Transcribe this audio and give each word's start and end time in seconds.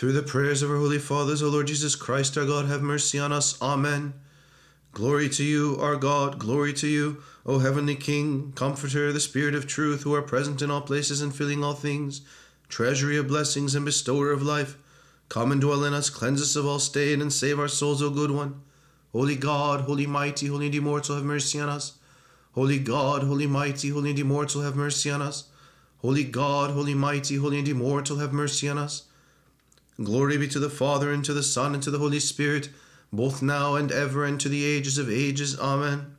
Through 0.00 0.12
the 0.12 0.22
prayers 0.22 0.62
of 0.62 0.70
our 0.70 0.78
holy 0.78 0.98
fathers, 0.98 1.42
O 1.42 1.50
Lord 1.50 1.66
Jesus 1.66 1.94
Christ, 1.94 2.38
our 2.38 2.46
God, 2.46 2.64
have 2.64 2.80
mercy 2.80 3.18
on 3.18 3.32
us. 3.32 3.60
Amen. 3.60 4.14
Glory 4.92 5.28
to 5.28 5.44
you, 5.44 5.76
our 5.78 5.96
God, 5.96 6.38
glory 6.38 6.72
to 6.72 6.88
you, 6.88 7.22
O 7.44 7.58
heavenly 7.58 7.96
King, 7.96 8.52
Comforter, 8.56 9.12
the 9.12 9.20
Spirit 9.20 9.54
of 9.54 9.66
truth, 9.66 10.04
who 10.04 10.14
are 10.14 10.22
present 10.22 10.62
in 10.62 10.70
all 10.70 10.80
places 10.80 11.20
and 11.20 11.34
filling 11.34 11.62
all 11.62 11.74
things, 11.74 12.22
treasury 12.70 13.18
of 13.18 13.28
blessings 13.28 13.74
and 13.74 13.84
bestower 13.84 14.32
of 14.32 14.42
life. 14.42 14.78
Come 15.28 15.52
and 15.52 15.60
dwell 15.60 15.84
in 15.84 15.92
us, 15.92 16.08
cleanse 16.08 16.40
us 16.40 16.56
of 16.56 16.64
all 16.64 16.78
stain, 16.78 17.20
and 17.20 17.30
save 17.30 17.60
our 17.60 17.68
souls, 17.68 18.02
O 18.02 18.08
good 18.08 18.30
one. 18.30 18.62
Holy 19.12 19.36
God, 19.36 19.82
holy 19.82 20.06
mighty, 20.06 20.46
holy 20.46 20.64
and 20.64 20.74
immortal, 20.74 21.16
have 21.16 21.26
mercy 21.26 21.60
on 21.60 21.68
us. 21.68 21.98
Holy 22.52 22.78
God, 22.78 23.24
holy 23.24 23.46
mighty, 23.46 23.90
holy 23.90 24.08
and 24.08 24.18
immortal, 24.18 24.62
have 24.62 24.76
mercy 24.76 25.10
on 25.10 25.20
us. 25.20 25.50
Holy 25.98 26.24
God, 26.24 26.70
holy 26.70 26.94
mighty, 26.94 27.36
holy 27.36 27.58
and 27.58 27.68
immortal, 27.68 28.16
have 28.16 28.32
mercy 28.32 28.66
on 28.66 28.78
us. 28.78 29.02
Glory 30.02 30.38
be 30.38 30.48
to 30.48 30.58
the 30.58 30.70
Father, 30.70 31.12
and 31.12 31.24
to 31.24 31.34
the 31.34 31.42
Son, 31.42 31.74
and 31.74 31.82
to 31.82 31.90
the 31.90 31.98
Holy 31.98 32.20
Spirit, 32.20 32.70
both 33.12 33.42
now 33.42 33.74
and 33.74 33.92
ever, 33.92 34.24
and 34.24 34.40
to 34.40 34.48
the 34.48 34.64
ages 34.64 34.96
of 34.96 35.10
ages. 35.10 35.58
Amen. 35.60 36.16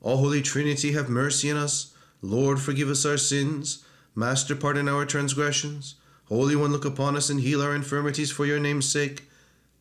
All 0.00 0.18
Holy 0.18 0.42
Trinity, 0.42 0.92
have 0.92 1.08
mercy 1.08 1.50
on 1.50 1.56
us. 1.56 1.92
Lord, 2.22 2.60
forgive 2.60 2.88
us 2.88 3.04
our 3.04 3.16
sins. 3.16 3.84
Master, 4.14 4.54
pardon 4.54 4.88
our 4.88 5.04
transgressions. 5.04 5.96
Holy 6.26 6.54
One, 6.54 6.70
look 6.70 6.84
upon 6.84 7.16
us 7.16 7.30
and 7.30 7.40
heal 7.40 7.62
our 7.62 7.74
infirmities 7.74 8.30
for 8.30 8.46
your 8.46 8.60
name's 8.60 8.88
sake. 8.88 9.24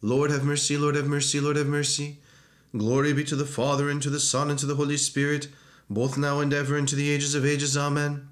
Lord, 0.01 0.31
have 0.31 0.43
mercy, 0.43 0.77
Lord, 0.77 0.95
have 0.95 1.07
mercy, 1.07 1.39
Lord, 1.39 1.57
have 1.57 1.67
mercy. 1.67 2.17
Glory 2.75 3.13
be 3.13 3.23
to 3.25 3.35
the 3.35 3.45
Father, 3.45 3.89
and 3.89 4.01
to 4.01 4.09
the 4.09 4.19
Son, 4.19 4.49
and 4.49 4.57
to 4.57 4.65
the 4.65 4.75
Holy 4.75 4.97
Spirit, 4.97 5.49
both 5.87 6.17
now 6.17 6.39
and 6.39 6.51
ever, 6.51 6.75
and 6.75 6.87
to 6.87 6.95
the 6.95 7.11
ages 7.11 7.35
of 7.35 7.45
ages. 7.45 7.77
Amen. 7.77 8.29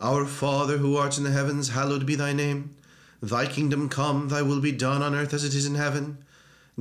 Our 0.00 0.24
Father, 0.24 0.78
who 0.78 0.96
art 0.96 1.18
in 1.18 1.24
the 1.24 1.32
heavens, 1.32 1.70
hallowed 1.70 2.06
be 2.06 2.14
thy 2.14 2.32
name. 2.32 2.76
Thy 3.20 3.46
kingdom 3.46 3.88
come, 3.88 4.28
thy 4.28 4.42
will 4.42 4.60
be 4.60 4.72
done 4.72 5.02
on 5.02 5.14
earth 5.14 5.34
as 5.34 5.44
it 5.44 5.54
is 5.54 5.66
in 5.66 5.74
heaven. 5.74 6.18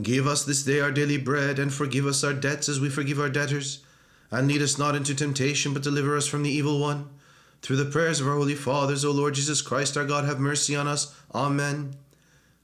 Give 0.01 0.27
us 0.27 0.45
this 0.45 0.63
day 0.63 0.79
our 0.79 0.91
daily 0.91 1.17
bread, 1.17 1.57
and 1.57 1.73
forgive 1.73 2.05
us 2.05 2.23
our 2.23 2.33
debts 2.33 2.69
as 2.69 2.79
we 2.79 2.89
forgive 2.89 3.19
our 3.19 3.29
debtors. 3.29 3.79
And 4.29 4.47
lead 4.47 4.61
us 4.61 4.77
not 4.77 4.95
into 4.95 5.15
temptation, 5.15 5.73
but 5.73 5.81
deliver 5.81 6.15
us 6.15 6.27
from 6.27 6.43
the 6.43 6.51
evil 6.51 6.79
one. 6.79 7.09
Through 7.61 7.77
the 7.77 7.85
prayers 7.85 8.21
of 8.21 8.27
our 8.27 8.35
holy 8.35 8.53
fathers, 8.53 9.03
O 9.03 9.11
Lord 9.11 9.33
Jesus 9.33 9.61
Christ, 9.61 9.97
our 9.97 10.05
God, 10.05 10.25
have 10.25 10.39
mercy 10.39 10.75
on 10.75 10.87
us. 10.87 11.15
Amen. 11.33 11.95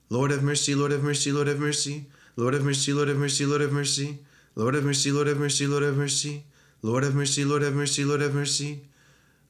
Lord 0.10 0.30
have 0.30 0.44
mercy, 0.44 0.76
Lord 0.76 0.92
have 0.92 1.02
mercy, 1.02 1.32
Lord 1.32 1.48
have 1.48 1.60
mercy. 1.60 2.06
Lord 2.36 2.54
have 2.54 2.64
mercy, 2.64 2.94
Lord 2.94 3.08
have 3.08 3.18
mercy, 3.18 3.46
Lord 3.46 3.62
have 3.62 3.72
mercy. 3.72 4.20
Lord 4.56 4.76
have 4.76 4.84
mercy, 4.84 5.12
Lord 5.12 5.28
have 5.28 5.38
mercy, 5.38 5.66
Lord 5.66 5.82
have 5.82 5.96
mercy. 5.96 6.44
Lord 6.84 7.04
have 7.04 7.16
mercy, 7.16 7.44
Lord 7.44 7.62
have 7.64 7.74
mercy, 7.74 8.06
Lord 8.06 8.22
have 8.22 8.36
mercy. 8.36 8.82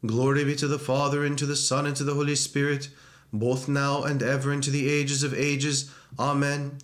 Glory 0.05 0.45
be 0.45 0.55
to 0.55 0.67
the 0.67 0.79
Father, 0.79 1.25
and 1.25 1.37
to 1.37 1.45
the 1.45 1.55
Son, 1.57 1.85
and 1.85 1.95
to 1.97 2.05
the 2.05 2.13
Holy 2.13 2.35
Spirit 2.35 2.89
both 3.33 3.67
now 3.67 4.03
and 4.03 4.21
ever 4.21 4.53
into 4.53 4.69
the 4.69 4.87
ages 4.89 5.23
of 5.23 5.33
ages. 5.33 5.91
Amen. 6.19 6.77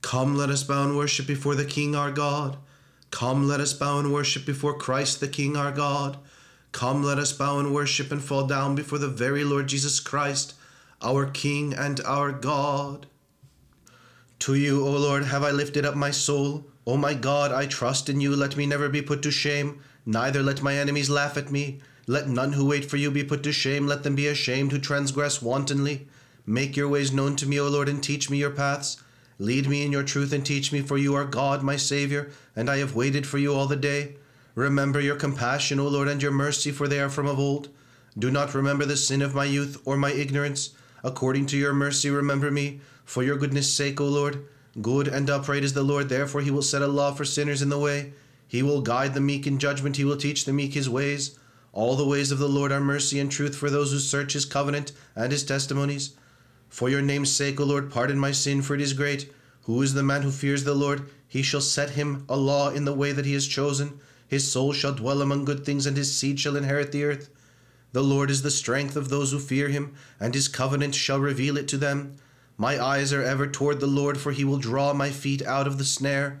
Come, 0.00 0.36
let 0.36 0.48
us 0.48 0.62
bow 0.62 0.84
and 0.84 0.96
worship 0.96 1.26
before 1.26 1.56
the 1.56 1.64
King 1.64 1.96
our 1.96 2.12
God. 2.12 2.56
Come, 3.10 3.46
let 3.46 3.60
us 3.60 3.72
bow 3.72 3.98
and 3.98 4.12
worship 4.12 4.46
before 4.46 4.78
Christ 4.78 5.20
the 5.20 5.28
King 5.28 5.56
our 5.56 5.72
God. 5.72 6.16
Come, 6.70 7.02
let 7.02 7.18
us 7.18 7.32
bow 7.32 7.58
and 7.58 7.74
worship 7.74 8.10
and 8.10 8.22
fall 8.22 8.46
down 8.46 8.74
before 8.74 8.98
the 8.98 9.08
very 9.08 9.44
Lord 9.44 9.66
Jesus 9.66 10.00
Christ, 10.00 10.54
our 11.02 11.26
King 11.26 11.74
and 11.74 12.00
our 12.06 12.32
God. 12.32 13.06
To 14.40 14.54
you, 14.54 14.86
O 14.86 14.90
Lord, 14.90 15.24
have 15.24 15.44
I 15.44 15.50
lifted 15.50 15.84
up 15.84 15.94
my 15.94 16.10
soul. 16.10 16.64
O 16.86 16.96
my 16.96 17.14
God, 17.14 17.52
I 17.52 17.66
trust 17.66 18.08
in 18.08 18.20
you. 18.20 18.34
Let 18.34 18.56
me 18.56 18.66
never 18.66 18.88
be 18.88 19.02
put 19.02 19.22
to 19.22 19.30
shame, 19.30 19.80
neither 20.06 20.42
let 20.42 20.62
my 20.62 20.74
enemies 20.74 21.10
laugh 21.10 21.36
at 21.36 21.50
me. 21.52 21.80
Let 22.06 22.28
none 22.28 22.52
who 22.52 22.66
wait 22.66 22.84
for 22.84 22.96
you 22.96 23.10
be 23.10 23.22
put 23.22 23.42
to 23.44 23.52
shame. 23.52 23.86
Let 23.86 24.02
them 24.02 24.14
be 24.14 24.26
ashamed 24.26 24.72
who 24.72 24.78
transgress 24.78 25.40
wantonly. 25.40 26.08
Make 26.46 26.76
your 26.76 26.88
ways 26.88 27.12
known 27.12 27.36
to 27.36 27.46
me, 27.46 27.60
O 27.60 27.68
Lord, 27.68 27.88
and 27.88 28.02
teach 28.02 28.28
me 28.28 28.38
your 28.38 28.50
paths. 28.50 29.00
Lead 29.38 29.68
me 29.68 29.84
in 29.84 29.92
your 29.92 30.02
truth 30.02 30.32
and 30.32 30.44
teach 30.44 30.72
me, 30.72 30.82
for 30.82 30.98
you 30.98 31.14
are 31.14 31.24
God, 31.24 31.62
my 31.62 31.76
Saviour, 31.76 32.28
and 32.56 32.68
I 32.68 32.78
have 32.78 32.94
waited 32.94 33.26
for 33.26 33.38
you 33.38 33.54
all 33.54 33.66
the 33.66 33.76
day. 33.76 34.16
Remember 34.54 35.00
your 35.00 35.16
compassion, 35.16 35.80
O 35.80 35.88
Lord, 35.88 36.08
and 36.08 36.22
your 36.22 36.32
mercy, 36.32 36.70
for 36.70 36.86
they 36.86 37.00
are 37.00 37.08
from 37.08 37.26
of 37.26 37.38
old. 37.38 37.68
Do 38.18 38.30
not 38.30 38.54
remember 38.54 38.84
the 38.84 38.96
sin 38.96 39.22
of 39.22 39.34
my 39.34 39.44
youth 39.44 39.80
or 39.84 39.96
my 39.96 40.12
ignorance. 40.12 40.70
According 41.02 41.46
to 41.46 41.56
your 41.56 41.72
mercy, 41.72 42.10
remember 42.10 42.50
me, 42.50 42.80
for 43.04 43.22
your 43.22 43.36
goodness' 43.36 43.72
sake, 43.72 44.00
O 44.00 44.06
Lord. 44.06 44.44
Good 44.80 45.08
and 45.08 45.28
upright 45.30 45.64
is 45.64 45.72
the 45.72 45.82
Lord, 45.82 46.08
therefore 46.08 46.40
he 46.40 46.50
will 46.50 46.62
set 46.62 46.82
a 46.82 46.86
law 46.86 47.12
for 47.12 47.24
sinners 47.24 47.62
in 47.62 47.68
the 47.68 47.78
way. 47.78 48.12
He 48.46 48.62
will 48.62 48.80
guide 48.80 49.14
the 49.14 49.20
meek 49.20 49.46
in 49.46 49.58
judgment, 49.58 49.96
he 49.96 50.04
will 50.04 50.16
teach 50.16 50.44
the 50.44 50.52
meek 50.52 50.74
his 50.74 50.88
ways. 50.88 51.38
All 51.72 51.96
the 51.96 52.06
ways 52.06 52.30
of 52.30 52.38
the 52.38 52.48
Lord 52.48 52.70
are 52.70 52.80
mercy 52.80 53.18
and 53.18 53.30
truth 53.30 53.56
for 53.56 53.70
those 53.70 53.92
who 53.92 53.98
search 53.98 54.34
his 54.34 54.44
covenant 54.44 54.92
and 55.16 55.32
his 55.32 55.42
testimonies. 55.42 56.14
For 56.68 56.88
your 56.88 57.02
name's 57.02 57.30
sake, 57.30 57.58
O 57.60 57.64
Lord, 57.64 57.90
pardon 57.90 58.18
my 58.18 58.32
sin, 58.32 58.60
for 58.60 58.74
it 58.74 58.80
is 58.80 58.92
great. 58.92 59.32
Who 59.62 59.80
is 59.80 59.94
the 59.94 60.02
man 60.02 60.22
who 60.22 60.30
fears 60.30 60.64
the 60.64 60.74
Lord? 60.74 61.08
He 61.26 61.42
shall 61.42 61.62
set 61.62 61.90
him 61.90 62.24
a 62.28 62.36
law 62.36 62.70
in 62.70 62.84
the 62.84 62.92
way 62.92 63.12
that 63.12 63.24
he 63.24 63.32
has 63.32 63.46
chosen. 63.46 64.00
His 64.28 64.50
soul 64.50 64.72
shall 64.72 64.92
dwell 64.92 65.22
among 65.22 65.46
good 65.46 65.64
things, 65.64 65.86
and 65.86 65.96
his 65.96 66.14
seed 66.14 66.38
shall 66.38 66.56
inherit 66.56 66.92
the 66.92 67.04
earth. 67.04 67.30
The 67.92 68.02
Lord 68.02 68.30
is 68.30 68.42
the 68.42 68.50
strength 68.50 68.96
of 68.96 69.08
those 69.08 69.32
who 69.32 69.38
fear 69.38 69.68
him, 69.68 69.94
and 70.20 70.34
his 70.34 70.48
covenant 70.48 70.94
shall 70.94 71.20
reveal 71.20 71.56
it 71.56 71.68
to 71.68 71.78
them. 71.78 72.16
My 72.58 72.82
eyes 72.82 73.12
are 73.12 73.22
ever 73.22 73.46
toward 73.46 73.80
the 73.80 73.86
Lord, 73.86 74.18
for 74.18 74.32
he 74.32 74.44
will 74.44 74.58
draw 74.58 74.92
my 74.92 75.10
feet 75.10 75.42
out 75.42 75.66
of 75.66 75.78
the 75.78 75.84
snare. 75.84 76.40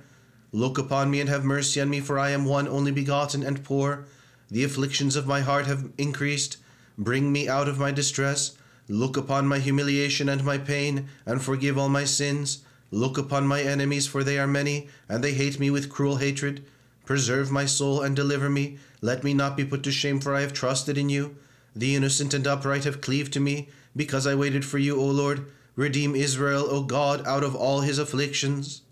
Look 0.52 0.76
upon 0.76 1.10
me 1.10 1.20
and 1.20 1.28
have 1.28 1.44
mercy 1.44 1.80
on 1.80 1.88
me, 1.88 2.00
for 2.00 2.18
I 2.18 2.30
am 2.30 2.44
one 2.44 2.68
only 2.68 2.90
begotten 2.92 3.42
and 3.42 3.64
poor. 3.64 4.06
The 4.52 4.64
afflictions 4.64 5.16
of 5.16 5.26
my 5.26 5.40
heart 5.40 5.64
have 5.64 5.88
increased. 5.96 6.58
Bring 6.98 7.32
me 7.32 7.48
out 7.48 7.68
of 7.70 7.78
my 7.78 7.90
distress. 7.90 8.54
Look 8.86 9.16
upon 9.16 9.46
my 9.46 9.58
humiliation 9.58 10.28
and 10.28 10.44
my 10.44 10.58
pain, 10.58 11.08
and 11.24 11.40
forgive 11.40 11.78
all 11.78 11.88
my 11.88 12.04
sins. 12.04 12.62
Look 12.90 13.16
upon 13.16 13.46
my 13.46 13.62
enemies, 13.62 14.06
for 14.06 14.22
they 14.22 14.38
are 14.38 14.46
many, 14.46 14.90
and 15.08 15.24
they 15.24 15.32
hate 15.32 15.58
me 15.58 15.70
with 15.70 15.88
cruel 15.88 16.16
hatred. 16.16 16.62
Preserve 17.06 17.50
my 17.50 17.64
soul 17.64 18.02
and 18.02 18.14
deliver 18.14 18.50
me. 18.50 18.76
Let 19.00 19.24
me 19.24 19.32
not 19.32 19.56
be 19.56 19.64
put 19.64 19.82
to 19.84 19.90
shame, 19.90 20.20
for 20.20 20.34
I 20.34 20.42
have 20.42 20.52
trusted 20.52 20.98
in 20.98 21.08
you. 21.08 21.34
The 21.74 21.96
innocent 21.96 22.34
and 22.34 22.46
upright 22.46 22.84
have 22.84 23.00
cleaved 23.00 23.32
to 23.32 23.40
me, 23.40 23.70
because 23.96 24.26
I 24.26 24.34
waited 24.34 24.66
for 24.66 24.76
you, 24.76 25.00
O 25.00 25.06
Lord. 25.06 25.46
Redeem 25.76 26.14
Israel, 26.14 26.66
O 26.68 26.82
God, 26.82 27.26
out 27.26 27.42
of 27.42 27.56
all 27.56 27.80
his 27.80 27.98
afflictions. 27.98 28.82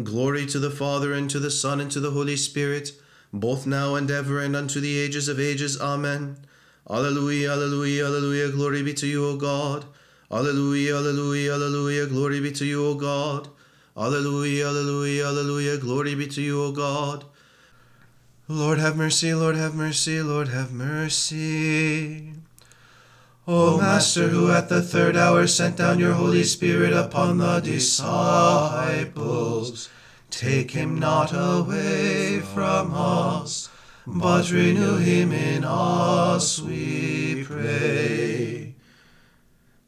Glory 0.00 0.46
to 0.46 0.60
the 0.60 0.70
Father, 0.70 1.12
and 1.12 1.28
to 1.30 1.40
the 1.40 1.50
Son, 1.50 1.80
and 1.80 1.90
to 1.90 1.98
the 1.98 2.12
Holy 2.12 2.36
Spirit 2.36 2.92
both 3.32 3.66
now 3.66 3.94
and 3.94 4.10
ever 4.10 4.40
and 4.40 4.56
unto 4.56 4.80
the 4.80 4.98
ages 4.98 5.28
of 5.28 5.38
ages. 5.38 5.80
Amen. 5.80 6.36
Alleluia, 6.88 7.52
alleluia, 7.52 8.06
alleluia, 8.06 8.50
glory 8.50 8.82
be 8.82 8.94
to 8.94 9.06
you, 9.06 9.26
O 9.26 9.36
God. 9.36 9.84
Alleluia, 10.30 10.96
alleluia, 10.96 11.54
alleluia, 11.54 12.06
glory 12.06 12.40
be 12.40 12.52
to 12.52 12.64
you, 12.64 12.84
O 12.86 12.94
God. 12.94 13.48
Alleluia, 13.96 14.68
alleluia, 14.68 15.26
alleluia, 15.26 15.76
glory 15.78 16.14
be 16.14 16.26
to 16.26 16.40
you, 16.40 16.62
O 16.62 16.72
God. 16.72 17.24
Lord 18.46 18.78
have 18.78 18.96
mercy, 18.96 19.34
Lord 19.34 19.56
have 19.56 19.74
mercy, 19.74 20.22
Lord 20.22 20.48
have 20.48 20.72
mercy. 20.72 22.32
O 23.46 23.78
Master, 23.78 24.28
who 24.28 24.50
at 24.50 24.68
the 24.68 24.82
third 24.82 25.16
hour 25.16 25.46
sent 25.46 25.76
down 25.76 25.98
your 25.98 26.12
Holy 26.12 26.44
Spirit 26.44 26.92
upon 26.92 27.38
the 27.38 27.60
disciples, 27.60 29.08
Take 30.30 30.72
him 30.72 30.98
not 30.98 31.32
away 31.32 32.40
from 32.40 32.94
us, 32.94 33.68
but 34.06 34.50
renew 34.50 34.96
him 34.96 35.32
in 35.32 35.64
us, 35.64 36.60
we 36.60 37.44
pray. 37.44 38.74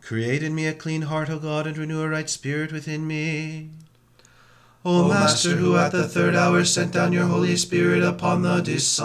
Create 0.01 0.43
in 0.43 0.55
me 0.55 0.67
a 0.67 0.75
clean 0.75 1.03
heart, 1.03 1.31
O 1.31 1.39
God, 1.39 1.67
and 1.69 1.79
renew 1.79 2.03
a 2.03 2.09
right 2.09 2.29
spirit 2.29 2.73
within 2.73 3.07
me. 3.07 3.71
O 4.85 5.07
Master, 5.07 5.57
who 5.57 5.77
at 5.77 5.93
the 5.93 6.09
third 6.09 6.35
hour 6.35 6.65
sent 6.65 6.93
down 6.93 7.13
your 7.13 7.27
Holy 7.27 7.55
Spirit 7.57 8.03
upon 8.03 8.41
the 8.43 8.61
disciples, 8.61 9.01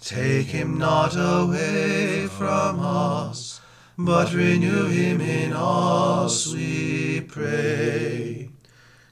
take 0.00 0.46
him 0.46 0.78
not 0.78 1.14
away 1.14 2.26
from 2.26 2.80
us, 2.80 3.60
but 3.98 4.32
renew 4.32 4.86
him 4.86 5.20
in 5.20 5.52
us, 5.52 6.52
we 6.52 7.20
pray. 7.20 8.43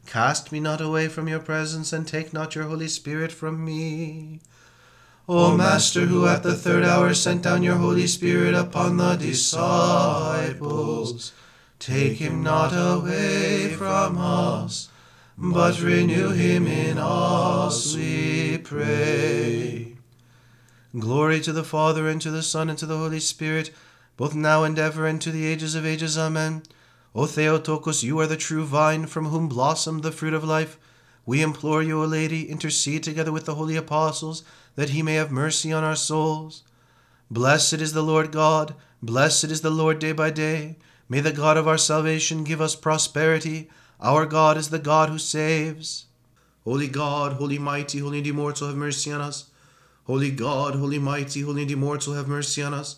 Cast 0.06 0.52
me 0.52 0.60
not 0.60 0.81
away 0.81 1.08
from 1.08 1.28
your 1.28 1.40
presence, 1.40 1.93
and 1.93 2.06
take 2.06 2.32
not 2.32 2.54
your 2.54 2.64
Holy 2.64 2.88
Spirit 2.88 3.32
from 3.32 3.64
me. 3.64 4.40
O 5.28 5.56
Master, 5.56 6.06
who 6.06 6.26
at 6.26 6.43
the 6.43 6.54
third 6.54 6.84
hour 6.84 7.14
sent 7.14 7.43
down 7.43 7.62
your 7.62 7.76
Holy 7.76 8.08
Spirit 8.08 8.54
upon 8.54 8.96
the 8.96 9.14
disciples, 9.16 10.62
take 11.78 12.19
him 12.19 12.43
not 12.43 12.72
away 12.72 13.69
from 13.69 14.19
us, 14.19 14.88
but 15.38 15.81
renew 15.81 16.31
him 16.31 16.66
in 16.66 16.98
us, 16.98 17.94
we 17.94 18.58
pray. 18.58 19.94
Glory 20.98 21.40
to 21.40 21.52
the 21.52 21.64
Father, 21.64 22.08
and 22.08 22.20
to 22.20 22.31
the 22.31 22.43
Son, 22.43 22.69
and 22.69 22.78
to 22.78 22.87
the 22.87 22.98
Holy 22.98 23.20
Spirit, 23.20 23.70
both 24.16 24.34
now 24.34 24.64
and 24.64 24.78
ever, 24.78 25.06
and 25.06 25.22
to 25.22 25.31
the 25.31 25.46
ages 25.46 25.75
of 25.75 25.87
ages. 25.87 26.19
Amen. 26.19 26.62
O 27.14 27.26
Theotokos, 27.26 28.03
you 28.03 28.19
are 28.20 28.26
the 28.26 28.37
true 28.38 28.64
vine 28.64 29.06
from 29.06 29.26
whom 29.26 29.47
blossomed 29.47 30.03
the 30.03 30.12
fruit 30.12 30.32
of 30.32 30.44
life. 30.44 30.79
We 31.26 31.43
implore 31.43 31.82
you, 31.82 32.03
O 32.03 32.06
Lady, 32.06 32.49
intercede 32.49 33.03
together 33.03 33.31
with 33.31 33.44
the 33.44 33.56
holy 33.56 33.76
apostles, 33.76 34.43
that 34.76 34.91
he 34.91 35.03
may 35.03 35.14
have 35.14 35.31
mercy 35.31 35.73
on 35.73 35.85
our 35.85 35.97
souls. 35.97 36.62
Blessed 37.31 37.75
is 37.75 37.93
the 37.93 38.03
Lord 38.03 38.32
God, 38.32 38.75
blessed 39.03 39.44
is 39.44 39.61
the 39.61 39.70
Lord 39.70 39.99
day 39.99 40.12
by 40.12 40.31
day. 40.31 40.76
May 41.09 41.20
the 41.20 41.32
God 41.32 41.59
of 41.59 41.69
our 41.69 41.76
salvation 41.76 42.44
give 42.44 42.61
us 42.62 42.75
prosperity. 42.75 43.69
Our 44.00 44.25
God 44.25 44.56
is 44.56 44.70
the 44.70 44.79
God 44.79 45.11
who 45.11 45.19
saves. 45.19 46.06
Holy 46.65 46.88
God, 46.88 47.35
holy 47.35 47.58
mighty, 47.58 47.99
holy 47.99 48.19
and 48.19 48.26
immortal, 48.26 48.69
have 48.69 48.76
mercy 48.76 49.12
on 49.12 49.20
us. 49.20 49.50
Holy 50.05 50.31
God, 50.31 50.75
holy 50.75 50.99
mighty, 50.99 51.43
holy 51.43 51.62
and 51.62 51.70
immortal, 51.70 52.15
have 52.15 52.26
mercy 52.26 52.62
on 52.62 52.73
us. 52.73 52.97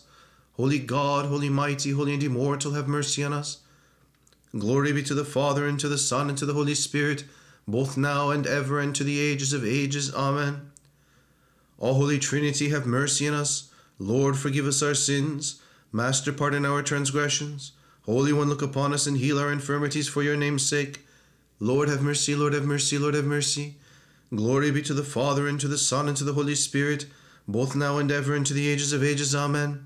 Holy 0.53 0.79
God, 0.79 1.25
holy 1.25 1.49
mighty, 1.49 1.91
holy 1.91 2.13
and 2.13 2.23
immortal, 2.23 2.71
have 2.71 2.87
mercy 2.87 3.23
on 3.23 3.33
us. 3.33 3.57
Glory 4.57 4.93
be 4.93 5.03
to 5.03 5.13
the 5.13 5.25
Father, 5.25 5.67
and 5.67 5.79
to 5.79 5.89
the 5.89 5.97
Son, 5.97 6.29
and 6.29 6.37
to 6.37 6.45
the 6.45 6.53
Holy 6.53 6.75
Spirit, 6.75 7.25
both 7.67 7.97
now 7.97 8.29
and 8.29 8.47
ever, 8.47 8.79
and 8.79 8.95
to 8.95 9.03
the 9.03 9.19
ages 9.19 9.51
of 9.51 9.65
ages. 9.65 10.13
Amen. 10.15 10.71
All 11.77 11.95
Holy 11.95 12.19
Trinity, 12.19 12.69
have 12.69 12.85
mercy 12.85 13.27
on 13.27 13.33
us. 13.33 13.69
Lord, 13.99 14.37
forgive 14.37 14.65
us 14.65 14.81
our 14.81 14.93
sins. 14.93 15.61
Master, 15.91 16.31
pardon 16.31 16.65
our 16.65 16.81
transgressions. 16.81 17.73
Holy 18.05 18.31
One, 18.31 18.47
look 18.47 18.61
upon 18.61 18.93
us 18.93 19.07
and 19.07 19.17
heal 19.17 19.39
our 19.39 19.51
infirmities 19.51 20.07
for 20.07 20.23
your 20.23 20.37
name's 20.37 20.65
sake. 20.65 21.05
Lord, 21.59 21.89
have 21.89 22.01
mercy, 22.01 22.35
Lord, 22.35 22.53
have 22.53 22.65
mercy, 22.65 22.97
Lord, 22.97 23.15
have 23.15 23.25
mercy. 23.25 23.75
Glory 24.33 24.71
be 24.71 24.81
to 24.83 24.93
the 24.93 25.03
Father, 25.03 25.47
and 25.47 25.59
to 25.59 25.67
the 25.67 25.77
Son, 25.77 26.07
and 26.07 26.15
to 26.15 26.23
the 26.23 26.33
Holy 26.33 26.55
Spirit, 26.55 27.07
both 27.45 27.75
now 27.75 27.97
and 27.97 28.09
ever, 28.09 28.33
and 28.33 28.45
to 28.45 28.53
the 28.53 28.69
ages 28.69 28.93
of 28.93 29.03
ages. 29.03 29.35
Amen. 29.35 29.85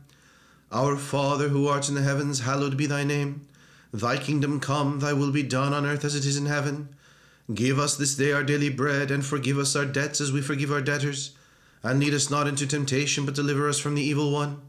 Our 0.71 0.95
Father, 0.95 1.49
who 1.49 1.67
art 1.67 1.89
in 1.89 1.95
the 1.95 2.03
heavens, 2.03 2.41
hallowed 2.41 2.77
be 2.77 2.85
thy 2.85 3.03
name. 3.03 3.47
Thy 3.93 4.17
kingdom 4.17 4.59
come, 4.59 4.99
thy 4.99 5.13
will 5.13 5.31
be 5.31 5.41
done 5.43 5.73
on 5.73 5.85
earth 5.85 6.05
as 6.05 6.15
it 6.15 6.25
is 6.25 6.37
in 6.37 6.45
heaven. 6.45 6.89
Give 7.53 7.79
us 7.79 7.97
this 7.97 8.15
day 8.15 8.31
our 8.31 8.43
daily 8.43 8.69
bread, 8.69 9.09
and 9.09 9.25
forgive 9.25 9.57
us 9.57 9.75
our 9.75 9.85
debts 9.85 10.21
as 10.21 10.31
we 10.31 10.41
forgive 10.41 10.71
our 10.71 10.81
debtors. 10.81 11.31
And 11.81 11.99
lead 11.99 12.13
us 12.13 12.29
not 12.29 12.47
into 12.47 12.67
temptation, 12.67 13.25
but 13.25 13.33
deliver 13.33 13.67
us 13.67 13.79
from 13.79 13.95
the 13.95 14.03
evil 14.03 14.31
one. 14.31 14.61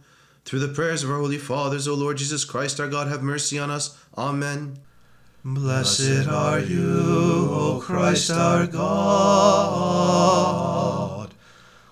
Through 0.47 0.61
the 0.61 0.69
prayers 0.69 1.05
of 1.05 1.11
our 1.11 1.19
holy 1.19 1.37
fathers, 1.37 1.87
O 1.87 1.95
Lord 1.95 2.17
Jesus 2.17 2.47
Christ, 2.47 2.81
our 2.81 2.89
God, 2.89 3.09
have 3.09 3.23
mercy 3.23 3.59
on 3.59 3.71
us. 3.71 3.99
Amen. 4.17 4.79
Blessed 5.45 6.27
are 6.29 6.61
you, 6.61 7.49
O 7.51 7.81
Christ 7.83 8.31
our 8.31 8.67
God, 8.67 8.81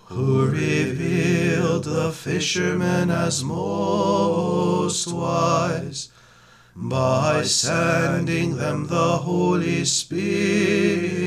who 0.06 0.46
revealed 0.46 1.84
the 1.84 2.10
fishermen 2.12 3.10
as 3.10 3.42
most 3.44 5.06
wise 5.12 6.10
by 6.80 7.42
sending 7.42 8.56
them 8.56 8.86
the 8.86 9.18
Holy 9.18 9.84
Spirit. 9.84 11.18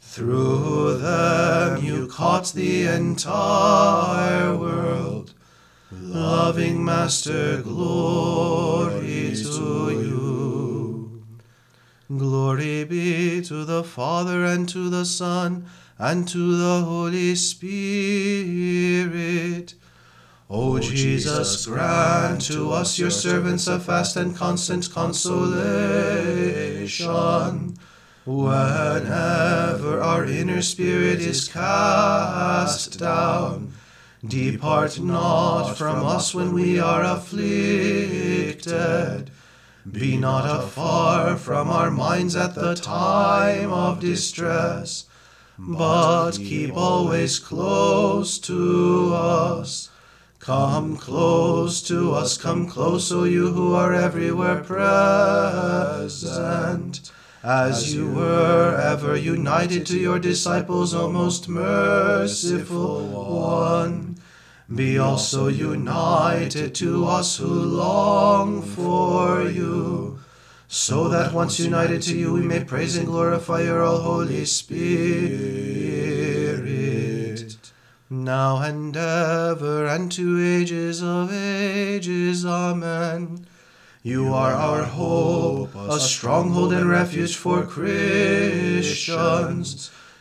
Through 0.00 0.98
them 0.98 1.84
you 1.84 2.08
caught 2.08 2.52
the 2.52 2.88
entire 2.88 4.56
world. 4.56 5.34
Loving 5.92 6.84
Master, 6.84 7.62
glory 7.62 9.36
to 9.36 9.90
you. 9.92 11.22
Glory 12.08 12.82
be 12.84 13.40
to 13.42 13.64
the 13.64 13.84
Father, 13.84 14.44
and 14.44 14.68
to 14.68 14.90
the 14.90 15.04
Son, 15.04 15.64
and 15.96 16.26
to 16.26 16.56
the 16.56 16.82
Holy 16.84 17.36
Spirit. 17.36 17.70
O 20.52 20.80
Jesus, 20.80 21.64
grant 21.64 22.40
to 22.46 22.72
us, 22.72 22.98
your 22.98 23.10
servants, 23.10 23.68
a 23.68 23.78
fast 23.78 24.16
and 24.16 24.34
constant 24.34 24.90
consolation. 24.90 27.76
Whenever 28.26 30.00
our 30.00 30.24
inner 30.24 30.60
spirit 30.60 31.20
is 31.20 31.46
cast 31.46 32.98
down, 32.98 33.74
depart 34.26 34.98
not 34.98 35.74
from 35.74 36.04
us 36.04 36.34
when 36.34 36.52
we 36.52 36.80
are 36.80 37.04
afflicted. 37.04 38.66
Be 39.88 40.16
not 40.16 40.50
afar 40.50 41.36
from 41.36 41.70
our 41.70 41.92
minds 41.92 42.34
at 42.34 42.56
the 42.56 42.74
time 42.74 43.72
of 43.72 44.00
distress, 44.00 45.04
but 45.56 46.32
keep 46.32 46.76
always 46.76 47.38
close 47.38 48.36
to 48.40 49.14
us. 49.14 49.90
Come 50.40 50.96
close 50.96 51.82
to 51.82 52.12
us, 52.12 52.38
come 52.38 52.66
close, 52.66 53.12
O 53.12 53.24
you 53.24 53.48
who 53.52 53.74
are 53.74 53.92
everywhere 53.92 54.64
present, 54.64 56.22
as 57.44 57.94
you 57.94 58.10
were 58.10 58.74
ever 58.82 59.14
united 59.16 59.84
to 59.84 59.98
your 59.98 60.18
disciples, 60.18 60.94
O 60.94 61.12
most 61.12 61.46
merciful 61.46 63.06
one. 63.08 64.16
Be 64.74 64.96
also 64.98 65.48
united 65.48 66.74
to 66.76 67.04
us 67.04 67.36
who 67.36 67.46
long 67.46 68.62
for 68.62 69.42
you, 69.42 70.20
so 70.68 71.08
that 71.08 71.34
once 71.34 71.60
united 71.60 72.00
to 72.00 72.16
you 72.16 72.32
we 72.32 72.40
may 72.40 72.64
praise 72.64 72.96
and 72.96 73.06
glorify 73.06 73.60
your 73.60 73.82
all 73.82 73.98
Holy 73.98 74.46
Spirit 74.46 76.09
now 78.10 78.60
and 78.60 78.96
ever, 78.96 79.86
and 79.86 80.10
to 80.12 80.40
ages 80.42 81.00
of 81.02 81.32
ages. 81.32 82.44
Amen. 82.44 83.46
You 84.02 84.34
are 84.34 84.52
our 84.52 84.84
hope, 84.84 85.74
a 85.76 86.00
stronghold 86.00 86.72
and 86.72 86.88
refuge 86.90 87.36
for 87.36 87.64
Christians. 87.64 89.10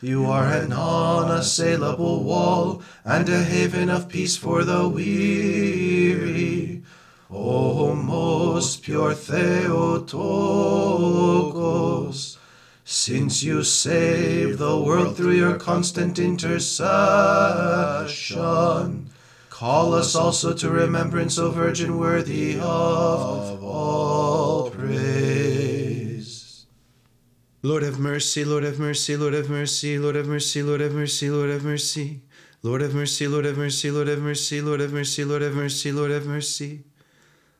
You 0.01 0.25
are 0.27 0.45
an 0.45 0.71
unassailable 0.71 2.23
wall 2.23 2.81
and 3.03 3.27
a 3.27 3.43
haven 3.43 3.89
of 3.89 4.07
peace 4.07 4.37
for 4.37 4.63
the 4.63 4.87
weary. 4.87 6.83
O 7.31 7.93
most 7.93 8.81
pure 8.81 9.13
Theotokos, 9.13 10.19
since 12.91 13.43
you 13.43 13.63
save 13.63 14.57
the 14.57 14.75
world 14.81 15.15
through 15.15 15.33
your 15.33 15.55
constant 15.59 16.17
intercession, 16.17 16.89
call 19.51 19.93
us 19.93 20.15
also 20.15 20.55
to 20.55 20.71
remembrance, 20.71 21.37
O 21.37 21.51
Virgin 21.51 21.99
worthy 21.99 22.59
of 22.59 23.63
all 23.63 24.71
praise. 24.71 26.65
Lord 27.61 27.83
have 27.83 27.99
mercy, 27.99 28.43
Lord 28.43 28.63
have 28.63 28.79
mercy, 28.79 29.15
Lord 29.15 29.35
have 29.35 29.51
mercy, 29.51 29.99
Lord 29.99 30.15
have 30.15 30.25
mercy, 30.25 30.63
Lord 30.63 30.81
have 30.81 30.93
mercy, 30.93 31.29
Lord 31.29 31.51
have 31.51 31.63
mercy. 31.63 32.21
Lord 32.63 32.81
have 32.81 32.95
mercy, 32.95 33.27
Lord 33.27 33.45
have 33.45 33.57
mercy, 33.59 33.91
Lord 33.91 34.07
have 34.07 34.23
mercy, 34.23 34.61
Lord 34.61 34.79
have 34.81 34.93
mercy, 34.93 35.23
Lord 35.25 35.43
have 35.43 35.53
mercy, 35.53 35.91
Lord 35.91 36.09
have 36.09 36.25
mercy. 36.25 36.83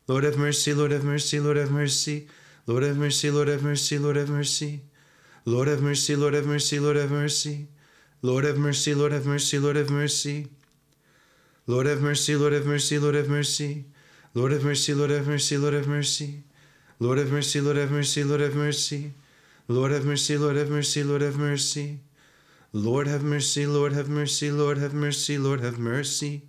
Lord 0.08 0.24
have 0.24 0.40
mercy, 0.40 0.74
Lord 0.74 0.90
have 0.90 1.04
mercy, 1.04 1.40
Lord 1.40 1.58
have 1.58 1.70
mercy. 1.70 2.28
Lord 2.66 2.82
have 2.82 2.98
mercy, 2.98 3.30
Lord 3.30 3.48
have 3.48 3.62
mercy, 3.62 4.00
Lord 4.00 4.16
have 4.16 4.30
mercy. 4.30 4.89
Lord 5.50 5.68
have 5.68 5.82
mercy, 5.82 6.16
Lord 6.16 6.36
have 6.36 6.46
mercy, 6.46 6.80
Lord 6.80 6.96
have 6.96 7.10
mercy. 7.10 7.70
Lord 8.22 8.46
have 8.46 8.60
mercy, 8.60 8.94
Lord 8.94 9.12
have 9.12 9.26
mercy, 9.26 9.58
Lord 9.58 9.78
have 9.78 9.90
mercy. 9.90 10.46
Lord 11.66 11.88
have 11.88 12.02
mercy, 12.02 12.36
Lord 12.36 12.54
have 12.54 12.68
mercy, 12.68 13.00
Lord 13.00 13.16
have 13.16 13.28
mercy. 13.28 13.86
Lord 14.36 14.52
have 14.52 14.64
mercy, 14.64 14.94
Lord 14.94 15.10
have 15.10 15.26
mercy, 15.26 15.56
Lord 15.58 15.74
have 15.74 15.88
mercy. 15.88 16.44
Lord 17.00 17.18
have 17.18 17.32
mercy, 17.32 17.60
Lord 17.60 17.78
have 17.78 17.90
mercy, 17.90 18.24
Lord 18.24 18.42
have 18.42 18.56
mercy. 18.56 19.12
Lord 19.68 19.92
have 19.92 20.06
mercy, 20.06 20.38
Lord 20.38 20.56
have 20.56 20.70
mercy, 20.70 21.04
Lord 21.04 21.22
have 21.24 21.38
mercy. 21.40 22.00
Lord 22.72 23.08
have 23.08 23.24
mercy, 23.24 23.66
Lord 23.66 23.94
have 23.94 24.08
mercy, 24.08 24.52
Lord 24.52 24.78
have 24.78 24.94
mercy, 24.94 25.38
Lord 25.40 25.62
have 25.62 25.80
mercy. 25.80 26.44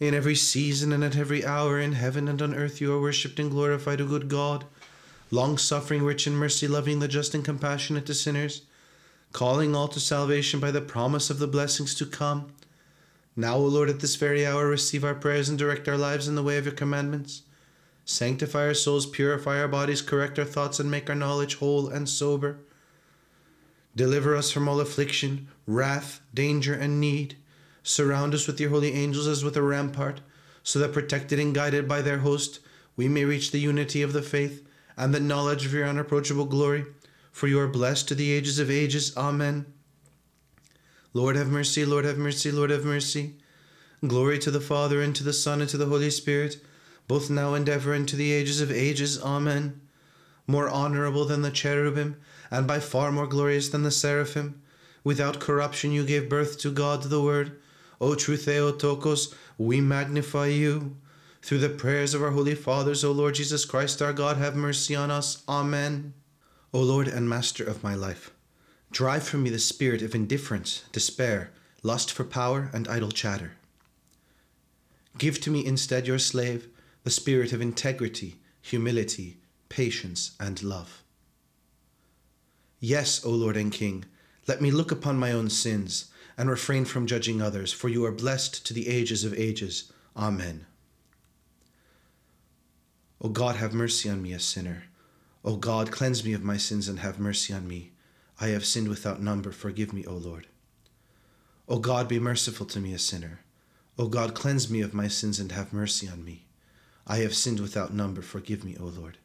In 0.00 0.12
every 0.12 0.34
season 0.34 0.92
and 0.92 1.02
at 1.02 1.16
every 1.16 1.46
hour 1.46 1.80
in 1.80 1.92
heaven 1.92 2.28
and 2.28 2.42
on 2.42 2.54
earth 2.54 2.78
you 2.78 2.92
are 2.92 3.00
worshipped 3.00 3.38
and 3.38 3.50
glorified, 3.50 4.02
O 4.02 4.06
good 4.06 4.28
God 4.28 4.66
long 5.32 5.56
suffering, 5.56 6.04
rich 6.04 6.26
in 6.26 6.36
mercy, 6.36 6.68
loving 6.68 7.00
the 7.00 7.08
just 7.08 7.34
and 7.34 7.42
compassionate 7.44 8.04
to 8.04 8.14
sinners, 8.14 8.62
calling 9.32 9.74
all 9.74 9.88
to 9.88 9.98
salvation 9.98 10.60
by 10.60 10.70
the 10.70 10.80
promise 10.80 11.30
of 11.30 11.38
the 11.38 11.48
blessings 11.48 11.94
to 11.94 12.04
come. 12.04 12.52
Now, 13.34 13.56
O 13.56 13.62
Lord, 13.62 13.88
at 13.88 14.00
this 14.00 14.16
very 14.16 14.46
hour, 14.46 14.68
receive 14.68 15.02
our 15.02 15.14
prayers 15.14 15.48
and 15.48 15.58
direct 15.58 15.88
our 15.88 15.96
lives 15.96 16.28
in 16.28 16.34
the 16.34 16.42
way 16.42 16.58
of 16.58 16.66
your 16.66 16.74
commandments. 16.74 17.42
Sanctify 18.04 18.66
our 18.66 18.74
souls, 18.74 19.06
purify 19.06 19.58
our 19.58 19.68
bodies, 19.68 20.02
correct 20.02 20.38
our 20.38 20.44
thoughts, 20.44 20.78
and 20.78 20.90
make 20.90 21.08
our 21.08 21.16
knowledge 21.16 21.56
whole 21.56 21.88
and 21.88 22.06
sober. 22.06 22.58
Deliver 23.96 24.36
us 24.36 24.50
from 24.50 24.68
all 24.68 24.80
affliction, 24.80 25.48
wrath, 25.66 26.20
danger, 26.34 26.74
and 26.74 27.00
need. 27.00 27.36
Surround 27.82 28.34
us 28.34 28.46
with 28.46 28.60
your 28.60 28.68
holy 28.68 28.92
angels 28.92 29.26
as 29.26 29.42
with 29.42 29.56
a 29.56 29.62
rampart, 29.62 30.20
so 30.62 30.78
that 30.78 30.92
protected 30.92 31.38
and 31.38 31.54
guided 31.54 31.88
by 31.88 32.02
their 32.02 32.18
host, 32.18 32.60
we 32.96 33.08
may 33.08 33.24
reach 33.24 33.50
the 33.50 33.58
unity 33.58 34.02
of 34.02 34.12
the 34.12 34.20
faith 34.20 34.62
and 35.02 35.12
the 35.12 35.18
knowledge 35.18 35.66
of 35.66 35.72
your 35.72 35.84
unapproachable 35.84 36.44
glory. 36.44 36.86
For 37.32 37.48
you 37.48 37.58
are 37.58 37.66
blessed 37.66 38.06
to 38.08 38.14
the 38.14 38.30
ages 38.30 38.60
of 38.60 38.70
ages. 38.70 39.16
Amen. 39.16 39.66
Lord 41.12 41.34
have 41.34 41.48
mercy, 41.48 41.84
Lord 41.84 42.04
have 42.04 42.18
mercy, 42.18 42.52
Lord 42.52 42.70
have 42.70 42.84
mercy. 42.84 43.34
Glory 44.06 44.38
to 44.38 44.52
the 44.52 44.60
Father, 44.60 45.02
and 45.02 45.12
to 45.16 45.24
the 45.24 45.32
Son, 45.32 45.60
and 45.60 45.68
to 45.70 45.76
the 45.76 45.86
Holy 45.86 46.08
Spirit, 46.08 46.58
both 47.08 47.30
now 47.30 47.54
and 47.54 47.68
ever, 47.68 47.92
and 47.92 48.08
to 48.08 48.14
the 48.14 48.30
ages 48.30 48.60
of 48.60 48.70
ages. 48.70 49.20
Amen. 49.20 49.80
More 50.46 50.68
honorable 50.68 51.24
than 51.24 51.42
the 51.42 51.50
cherubim, 51.50 52.16
and 52.48 52.68
by 52.68 52.78
far 52.78 53.10
more 53.10 53.26
glorious 53.26 53.70
than 53.70 53.82
the 53.82 53.90
seraphim, 53.90 54.62
without 55.02 55.40
corruption 55.40 55.90
you 55.90 56.06
gave 56.06 56.28
birth 56.28 56.60
to 56.60 56.70
God 56.70 57.02
the 57.02 57.20
Word. 57.20 57.60
O 58.00 58.14
true 58.14 58.36
Theotokos, 58.36 59.34
we 59.58 59.80
magnify 59.80 60.46
you. 60.46 60.96
Through 61.42 61.58
the 61.58 61.68
prayers 61.68 62.14
of 62.14 62.22
our 62.22 62.30
holy 62.30 62.54
fathers, 62.54 63.02
O 63.02 63.10
Lord 63.10 63.34
Jesus 63.34 63.64
Christ, 63.64 64.00
our 64.00 64.12
God, 64.12 64.36
have 64.36 64.54
mercy 64.54 64.94
on 64.94 65.10
us. 65.10 65.42
Amen. 65.48 66.14
O 66.72 66.80
Lord 66.80 67.08
and 67.08 67.28
Master 67.28 67.64
of 67.64 67.82
my 67.82 67.96
life, 67.96 68.30
drive 68.92 69.24
from 69.24 69.42
me 69.42 69.50
the 69.50 69.58
spirit 69.58 70.02
of 70.02 70.14
indifference, 70.14 70.84
despair, 70.92 71.50
lust 71.82 72.12
for 72.12 72.22
power, 72.22 72.70
and 72.72 72.86
idle 72.86 73.10
chatter. 73.10 73.52
Give 75.18 75.40
to 75.40 75.50
me 75.50 75.66
instead, 75.66 76.06
your 76.06 76.20
slave, 76.20 76.68
the 77.02 77.10
spirit 77.10 77.52
of 77.52 77.60
integrity, 77.60 78.36
humility, 78.60 79.38
patience, 79.68 80.36
and 80.38 80.62
love. 80.62 81.02
Yes, 82.78 83.24
O 83.24 83.30
Lord 83.30 83.56
and 83.56 83.72
King, 83.72 84.04
let 84.46 84.62
me 84.62 84.70
look 84.70 84.92
upon 84.92 85.18
my 85.18 85.32
own 85.32 85.50
sins 85.50 86.10
and 86.38 86.48
refrain 86.48 86.84
from 86.84 87.06
judging 87.06 87.42
others, 87.42 87.72
for 87.72 87.88
you 87.88 88.04
are 88.04 88.12
blessed 88.12 88.64
to 88.66 88.72
the 88.72 88.88
ages 88.88 89.24
of 89.24 89.34
ages. 89.34 89.92
Amen. 90.16 90.66
O 93.24 93.28
God, 93.28 93.54
have 93.54 93.72
mercy 93.72 94.10
on 94.10 94.20
me, 94.20 94.32
a 94.32 94.40
sinner. 94.40 94.84
O 95.44 95.54
God, 95.54 95.92
cleanse 95.92 96.24
me 96.24 96.32
of 96.32 96.42
my 96.42 96.56
sins 96.56 96.88
and 96.88 96.98
have 96.98 97.20
mercy 97.20 97.54
on 97.54 97.68
me. 97.68 97.92
I 98.40 98.48
have 98.48 98.64
sinned 98.64 98.88
without 98.88 99.22
number. 99.22 99.52
Forgive 99.52 99.92
me, 99.92 100.04
O 100.06 100.14
Lord. 100.14 100.48
O 101.68 101.78
God, 101.78 102.08
be 102.08 102.18
merciful 102.18 102.66
to 102.66 102.80
me, 102.80 102.92
a 102.92 102.98
sinner. 102.98 103.38
O 103.96 104.08
God, 104.08 104.34
cleanse 104.34 104.68
me 104.68 104.80
of 104.80 104.92
my 104.92 105.06
sins 105.06 105.38
and 105.38 105.52
have 105.52 105.72
mercy 105.72 106.08
on 106.08 106.24
me. 106.24 106.46
I 107.06 107.18
have 107.18 107.34
sinned 107.34 107.60
without 107.60 107.94
number. 107.94 108.22
Forgive 108.22 108.64
me, 108.64 108.76
O 108.80 108.86
Lord. 108.86 109.18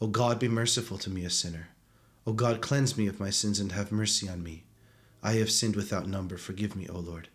O 0.00 0.06
God, 0.06 0.38
be 0.38 0.48
merciful 0.48 0.98
to 0.98 1.10
me, 1.10 1.24
a 1.24 1.30
sinner. 1.30 1.70
O 2.24 2.32
God, 2.32 2.60
cleanse 2.60 2.96
me 2.96 3.08
of 3.08 3.18
my 3.18 3.30
sins 3.30 3.58
and 3.58 3.72
have 3.72 3.90
mercy 3.90 4.28
on 4.28 4.44
me. 4.44 4.62
I 5.24 5.32
have 5.32 5.50
sinned 5.50 5.74
without 5.74 6.06
number. 6.06 6.36
Forgive 6.36 6.76
me, 6.76 6.86
O 6.86 6.98
Lord. 7.00 7.28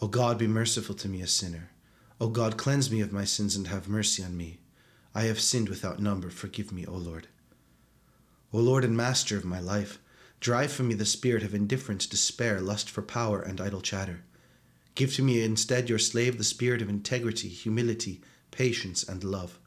O 0.00 0.06
God, 0.06 0.38
be 0.38 0.46
merciful 0.46 0.94
to 0.94 1.08
me, 1.08 1.20
a 1.20 1.26
sinner. 1.26 1.70
O 2.20 2.28
God, 2.28 2.56
cleanse 2.56 2.90
me 2.90 3.00
of 3.00 3.12
my 3.12 3.24
sins 3.24 3.54
and 3.54 3.68
have 3.68 3.88
mercy 3.88 4.24
on 4.24 4.36
me. 4.36 4.58
I 5.14 5.24
have 5.24 5.40
sinned 5.40 5.68
without 5.68 6.00
number. 6.00 6.30
Forgive 6.30 6.72
me, 6.72 6.84
O 6.84 6.92
Lord. 6.92 7.28
O 8.52 8.58
Lord 8.58 8.84
and 8.84 8.96
Master 8.96 9.36
of 9.36 9.44
my 9.44 9.60
life, 9.60 9.98
drive 10.40 10.72
from 10.72 10.88
me 10.88 10.94
the 10.94 11.04
spirit 11.04 11.42
of 11.42 11.54
indifference, 11.54 12.06
despair, 12.06 12.60
lust 12.60 12.90
for 12.90 13.02
power, 13.02 13.40
and 13.40 13.60
idle 13.60 13.80
chatter. 13.80 14.24
Give 14.94 15.14
to 15.14 15.22
me 15.22 15.42
instead, 15.42 15.88
your 15.88 15.98
slave, 15.98 16.38
the 16.38 16.44
spirit 16.44 16.82
of 16.82 16.88
integrity, 16.88 17.48
humility, 17.48 18.20
patience, 18.50 19.04
and 19.04 19.22
love. 19.22 19.58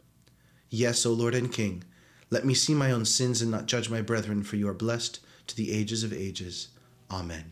Yes, 0.70 1.05
O 1.05 1.13
Lord 1.13 1.36
and 1.36 1.51
King, 1.51 1.84
let 2.29 2.46
me 2.46 2.53
see 2.53 2.74
my 2.74 2.91
own 2.91 3.05
sins 3.05 3.41
and 3.41 3.51
not 3.51 3.65
judge 3.65 3.89
my 3.89 4.01
brethren, 4.01 4.43
for 4.43 4.55
you 4.55 4.67
are 4.67 4.74
blessed 4.74 5.20
to 5.48 5.55
the 5.55 5.72
ages 5.72 6.03
of 6.03 6.12
ages. 6.12 6.70
Amen. 7.10 7.51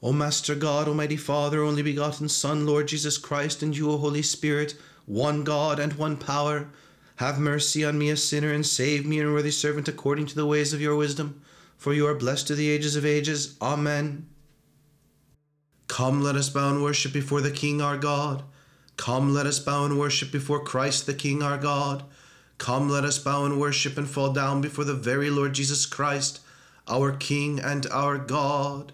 O 0.00 0.12
Master 0.12 0.54
God, 0.54 0.86
Almighty 0.86 1.16
Father, 1.16 1.62
only 1.62 1.82
begotten 1.82 2.28
Son, 2.28 2.64
Lord 2.64 2.86
Jesus 2.86 3.18
Christ, 3.18 3.62
and 3.62 3.76
you, 3.76 3.90
O 3.90 3.96
Holy 3.96 4.22
Spirit, 4.22 4.76
one 5.06 5.42
God 5.42 5.80
and 5.80 5.94
one 5.94 6.16
power, 6.16 6.68
have 7.16 7.40
mercy 7.40 7.84
on 7.84 7.98
me, 7.98 8.10
a 8.10 8.16
sinner, 8.16 8.52
and 8.52 8.64
save 8.64 9.04
me, 9.04 9.18
an 9.18 9.32
worthy 9.32 9.50
servant, 9.50 9.88
according 9.88 10.26
to 10.26 10.36
the 10.36 10.46
ways 10.46 10.72
of 10.72 10.80
your 10.80 10.94
wisdom. 10.94 11.42
For 11.76 11.92
you 11.92 12.06
are 12.06 12.14
blessed 12.14 12.46
to 12.48 12.54
the 12.54 12.70
ages 12.70 12.94
of 12.94 13.04
ages. 13.04 13.56
Amen. 13.60 14.28
Come, 15.88 16.22
let 16.22 16.36
us 16.36 16.48
bow 16.48 16.70
and 16.70 16.82
worship 16.82 17.12
before 17.12 17.40
the 17.40 17.50
King 17.50 17.80
our 17.80 17.96
God. 17.96 18.44
Come, 18.96 19.34
let 19.34 19.46
us 19.46 19.58
bow 19.58 19.84
and 19.84 19.98
worship 19.98 20.30
before 20.30 20.60
Christ 20.60 21.06
the 21.06 21.14
King 21.14 21.42
our 21.42 21.58
God. 21.58 22.04
Come, 22.58 22.88
let 22.88 23.04
us 23.04 23.18
bow 23.18 23.44
and 23.44 23.58
worship 23.58 23.98
and 23.98 24.08
fall 24.08 24.32
down 24.32 24.60
before 24.60 24.84
the 24.84 24.94
very 24.94 25.30
Lord 25.30 25.54
Jesus 25.54 25.86
Christ, 25.86 26.40
our 26.86 27.10
King 27.12 27.58
and 27.58 27.86
our 27.88 28.18
God. 28.18 28.92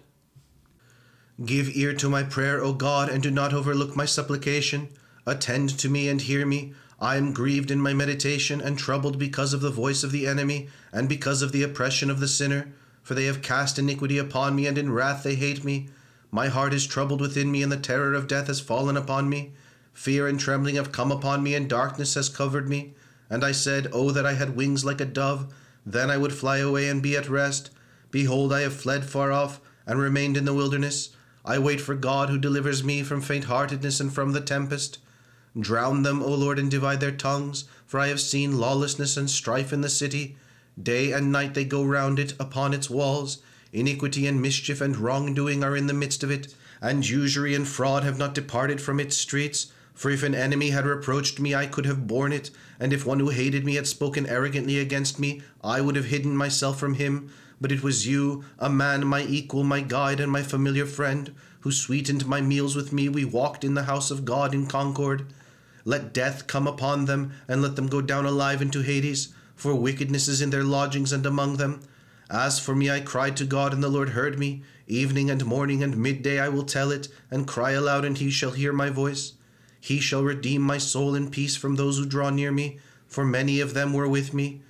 Give 1.43 1.75
ear 1.75 1.93
to 1.95 2.09
my 2.09 2.23
prayer, 2.23 2.63
O 2.63 2.71
God, 2.71 3.09
and 3.09 3.21
do 3.21 3.29
not 3.29 3.53
overlook 3.53 3.93
my 3.93 4.05
supplication. 4.05 4.87
Attend 5.25 5.77
to 5.79 5.89
me 5.89 6.07
and 6.07 6.21
hear 6.21 6.45
me. 6.45 6.73
I 6.97 7.17
am 7.17 7.33
grieved 7.33 7.71
in 7.71 7.81
my 7.81 7.93
meditation 7.93 8.61
and 8.61 8.79
troubled 8.79 9.19
because 9.19 9.51
of 9.53 9.59
the 9.59 9.69
voice 9.69 10.01
of 10.01 10.13
the 10.13 10.27
enemy 10.27 10.69
and 10.93 11.09
because 11.09 11.41
of 11.41 11.51
the 11.51 11.61
oppression 11.61 12.09
of 12.09 12.21
the 12.21 12.27
sinner. 12.29 12.69
For 13.03 13.15
they 13.15 13.25
have 13.25 13.41
cast 13.41 13.77
iniquity 13.77 14.17
upon 14.17 14.55
me, 14.55 14.65
and 14.65 14.77
in 14.77 14.93
wrath 14.93 15.23
they 15.23 15.35
hate 15.35 15.65
me. 15.65 15.89
My 16.31 16.47
heart 16.47 16.73
is 16.73 16.87
troubled 16.87 17.19
within 17.19 17.51
me, 17.51 17.61
and 17.61 17.71
the 17.71 17.77
terror 17.77 18.13
of 18.13 18.27
death 18.27 18.47
has 18.47 18.61
fallen 18.61 18.95
upon 18.95 19.27
me. 19.27 19.51
Fear 19.91 20.27
and 20.29 20.39
trembling 20.39 20.75
have 20.75 20.93
come 20.93 21.11
upon 21.11 21.43
me, 21.43 21.53
and 21.53 21.69
darkness 21.69 22.13
has 22.13 22.29
covered 22.29 22.69
me. 22.69 22.93
And 23.29 23.43
I 23.43 23.51
said, 23.51 23.89
Oh, 23.91 24.11
that 24.11 24.25
I 24.25 24.33
had 24.35 24.55
wings 24.55 24.85
like 24.85 25.01
a 25.01 25.05
dove! 25.05 25.53
Then 25.85 26.09
I 26.09 26.15
would 26.15 26.33
fly 26.33 26.59
away 26.59 26.87
and 26.87 27.03
be 27.03 27.17
at 27.17 27.27
rest. 27.27 27.71
Behold, 28.09 28.53
I 28.53 28.61
have 28.61 28.73
fled 28.73 29.03
far 29.03 29.33
off, 29.33 29.59
and 29.85 29.99
remained 29.99 30.37
in 30.37 30.45
the 30.45 30.53
wilderness. 30.53 31.09
I 31.45 31.59
wait 31.59 31.79
for 31.79 31.93
God 31.93 32.29
who 32.29 32.39
delivers 32.39 32.83
me 32.83 33.03
from 33.03 33.21
faint 33.21 33.45
heartedness 33.45 33.99
and 33.99 34.11
from 34.11 34.31
the 34.31 34.41
tempest. 34.41 34.97
Drown 35.57 36.01
them, 36.01 36.23
O 36.23 36.33
Lord, 36.33 36.57
and 36.57 36.71
divide 36.71 36.99
their 36.99 37.11
tongues, 37.11 37.65
for 37.85 37.99
I 37.99 38.07
have 38.07 38.19
seen 38.19 38.57
lawlessness 38.57 39.15
and 39.15 39.29
strife 39.29 39.71
in 39.71 39.81
the 39.81 39.89
city. 39.89 40.37
Day 40.81 41.11
and 41.11 41.31
night 41.31 41.53
they 41.53 41.63
go 41.63 41.83
round 41.83 42.17
it 42.17 42.33
upon 42.39 42.73
its 42.73 42.89
walls. 42.89 43.37
Iniquity 43.71 44.25
and 44.25 44.41
mischief 44.41 44.81
and 44.81 44.97
wrongdoing 44.97 45.63
are 45.63 45.77
in 45.77 45.85
the 45.87 45.93
midst 45.93 46.23
of 46.23 46.31
it, 46.31 46.53
and 46.81 47.07
usury 47.07 47.53
and 47.53 47.67
fraud 47.67 48.03
have 48.03 48.17
not 48.17 48.33
departed 48.33 48.81
from 48.81 48.99
its 48.99 49.15
streets. 49.15 49.67
For 49.93 50.09
if 50.09 50.23
an 50.23 50.35
enemy 50.35 50.71
had 50.71 50.85
reproached 50.85 51.39
me, 51.39 51.55
I 51.55 51.67
could 51.67 51.85
have 51.85 52.07
borne 52.07 52.33
it, 52.33 52.49
and 52.79 52.91
if 52.91 53.05
one 53.05 53.19
who 53.19 53.29
hated 53.29 53.63
me 53.63 53.75
had 53.75 53.87
spoken 53.87 54.25
arrogantly 54.25 54.79
against 54.79 55.19
me, 55.19 55.41
I 55.63 55.79
would 55.79 55.95
have 55.95 56.05
hidden 56.05 56.35
myself 56.35 56.79
from 56.79 56.95
him. 56.95 57.29
But 57.61 57.71
it 57.71 57.81
was 57.81 58.05
you, 58.05 58.43
a 58.59 58.69
man, 58.69 59.07
my 59.07 59.21
equal, 59.21 59.63
my 59.63 59.79
guide, 59.79 60.19
and 60.19 60.31
my 60.31 60.43
familiar 60.43 60.85
friend, 60.85 61.33
who 61.61 61.71
sweetened 61.71 62.27
my 62.27 62.41
meals 62.41 62.75
with 62.75 62.91
me. 62.91 63.07
We 63.07 63.23
walked 63.23 63.63
in 63.63 63.73
the 63.75 63.83
house 63.83 64.11
of 64.11 64.25
God 64.25 64.53
in 64.53 64.67
concord. 64.67 65.25
Let 65.85 66.13
death 66.13 66.47
come 66.47 66.67
upon 66.67 67.05
them, 67.05 67.31
and 67.47 67.61
let 67.61 67.75
them 67.75 67.87
go 67.87 68.01
down 68.01 68.25
alive 68.25 68.61
into 68.61 68.81
Hades, 68.81 69.29
for 69.55 69.73
wickedness 69.73 70.27
is 70.27 70.41
in 70.41 70.49
their 70.49 70.63
lodgings 70.63 71.13
and 71.13 71.25
among 71.25 71.57
them. 71.57 71.79
As 72.29 72.59
for 72.59 72.75
me, 72.75 72.89
I 72.89 72.99
cried 72.99 73.37
to 73.37 73.45
God, 73.45 73.73
and 73.73 73.83
the 73.83 73.89
Lord 73.89 74.09
heard 74.09 74.37
me. 74.37 74.63
Evening 74.87 75.29
and 75.29 75.45
morning 75.45 75.81
and 75.81 75.95
midday 75.95 76.39
I 76.39 76.49
will 76.49 76.63
tell 76.63 76.91
it, 76.91 77.07
and 77.31 77.47
cry 77.47 77.71
aloud, 77.71 78.03
and 78.03 78.17
he 78.17 78.29
shall 78.29 78.51
hear 78.51 78.73
my 78.73 78.89
voice. 78.89 79.33
He 79.79 79.99
shall 79.99 80.23
redeem 80.23 80.61
my 80.61 80.77
soul 80.77 81.15
in 81.15 81.29
peace 81.29 81.55
from 81.55 81.75
those 81.75 81.99
who 81.99 82.05
draw 82.05 82.31
near 82.31 82.51
me, 82.51 82.79
for 83.07 83.23
many 83.23 83.61
of 83.61 83.73
them 83.73 83.93
were 83.93 84.09
with 84.09 84.33
me. 84.33 84.61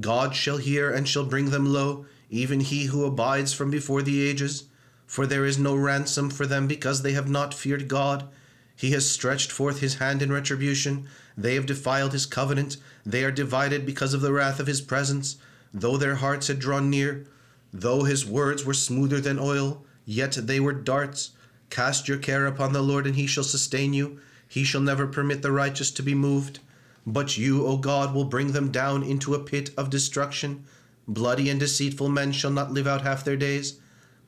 God 0.00 0.34
shall 0.34 0.56
hear 0.56 0.90
and 0.90 1.06
shall 1.06 1.24
bring 1.24 1.50
them 1.50 1.66
low 1.66 2.06
even 2.32 2.60
he 2.60 2.86
who 2.86 3.04
abides 3.04 3.52
from 3.52 3.70
before 3.70 4.00
the 4.00 4.26
ages. 4.26 4.64
For 5.06 5.26
there 5.26 5.44
is 5.44 5.58
no 5.58 5.76
ransom 5.76 6.30
for 6.30 6.46
them 6.46 6.66
because 6.66 7.02
they 7.02 7.12
have 7.12 7.28
not 7.28 7.52
feared 7.52 7.86
God. 7.86 8.26
He 8.74 8.92
has 8.92 9.08
stretched 9.08 9.52
forth 9.52 9.80
his 9.80 9.96
hand 9.96 10.22
in 10.22 10.32
retribution. 10.32 11.06
They 11.36 11.54
have 11.56 11.66
defiled 11.66 12.14
his 12.14 12.24
covenant. 12.24 12.78
They 13.04 13.22
are 13.22 13.30
divided 13.30 13.84
because 13.84 14.14
of 14.14 14.22
the 14.22 14.32
wrath 14.32 14.58
of 14.58 14.66
his 14.66 14.80
presence. 14.80 15.36
Though 15.74 15.98
their 15.98 16.16
hearts 16.16 16.48
had 16.48 16.58
drawn 16.58 16.88
near, 16.88 17.26
though 17.70 18.04
his 18.04 18.24
words 18.24 18.64
were 18.64 18.72
smoother 18.72 19.20
than 19.20 19.38
oil, 19.38 19.84
yet 20.06 20.32
they 20.32 20.58
were 20.58 20.72
darts. 20.72 21.32
Cast 21.68 22.08
your 22.08 22.18
care 22.18 22.46
upon 22.46 22.72
the 22.72 22.82
Lord, 22.82 23.06
and 23.06 23.16
he 23.16 23.26
shall 23.26 23.44
sustain 23.44 23.92
you. 23.92 24.20
He 24.48 24.64
shall 24.64 24.80
never 24.80 25.06
permit 25.06 25.42
the 25.42 25.52
righteous 25.52 25.90
to 25.90 26.02
be 26.02 26.14
moved. 26.14 26.60
But 27.06 27.36
you, 27.36 27.66
O 27.66 27.76
God, 27.76 28.14
will 28.14 28.24
bring 28.24 28.52
them 28.52 28.70
down 28.70 29.02
into 29.02 29.34
a 29.34 29.44
pit 29.44 29.70
of 29.76 29.90
destruction. 29.90 30.64
Bloody 31.08 31.50
and 31.50 31.58
deceitful 31.58 32.08
men 32.08 32.32
shall 32.32 32.50
not 32.50 32.72
live 32.72 32.86
out 32.86 33.02
half 33.02 33.24
their 33.24 33.36
days, 33.36 33.80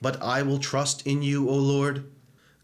but 0.03 0.21
I 0.23 0.43
will 0.43 0.59
trust 0.59 1.07
in 1.07 1.23
you, 1.23 1.49
O 1.49 1.55
Lord. 1.55 2.05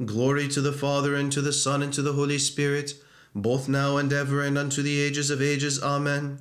Glory 0.05 0.49
to 0.49 0.61
the 0.61 0.73
Father, 0.73 1.14
and 1.14 1.31
to 1.33 1.40
the 1.40 1.52
Son, 1.52 1.83
and 1.83 1.93
to 1.93 2.02
the 2.02 2.14
Holy 2.14 2.38
Spirit, 2.38 2.95
both 3.35 3.69
now 3.69 3.97
and 3.97 4.12
ever, 4.12 4.43
and 4.43 4.59
unto 4.59 4.83
the 4.83 4.99
ages 5.00 5.31
of 5.31 5.40
ages. 5.40 5.83
Amen. 5.83 6.40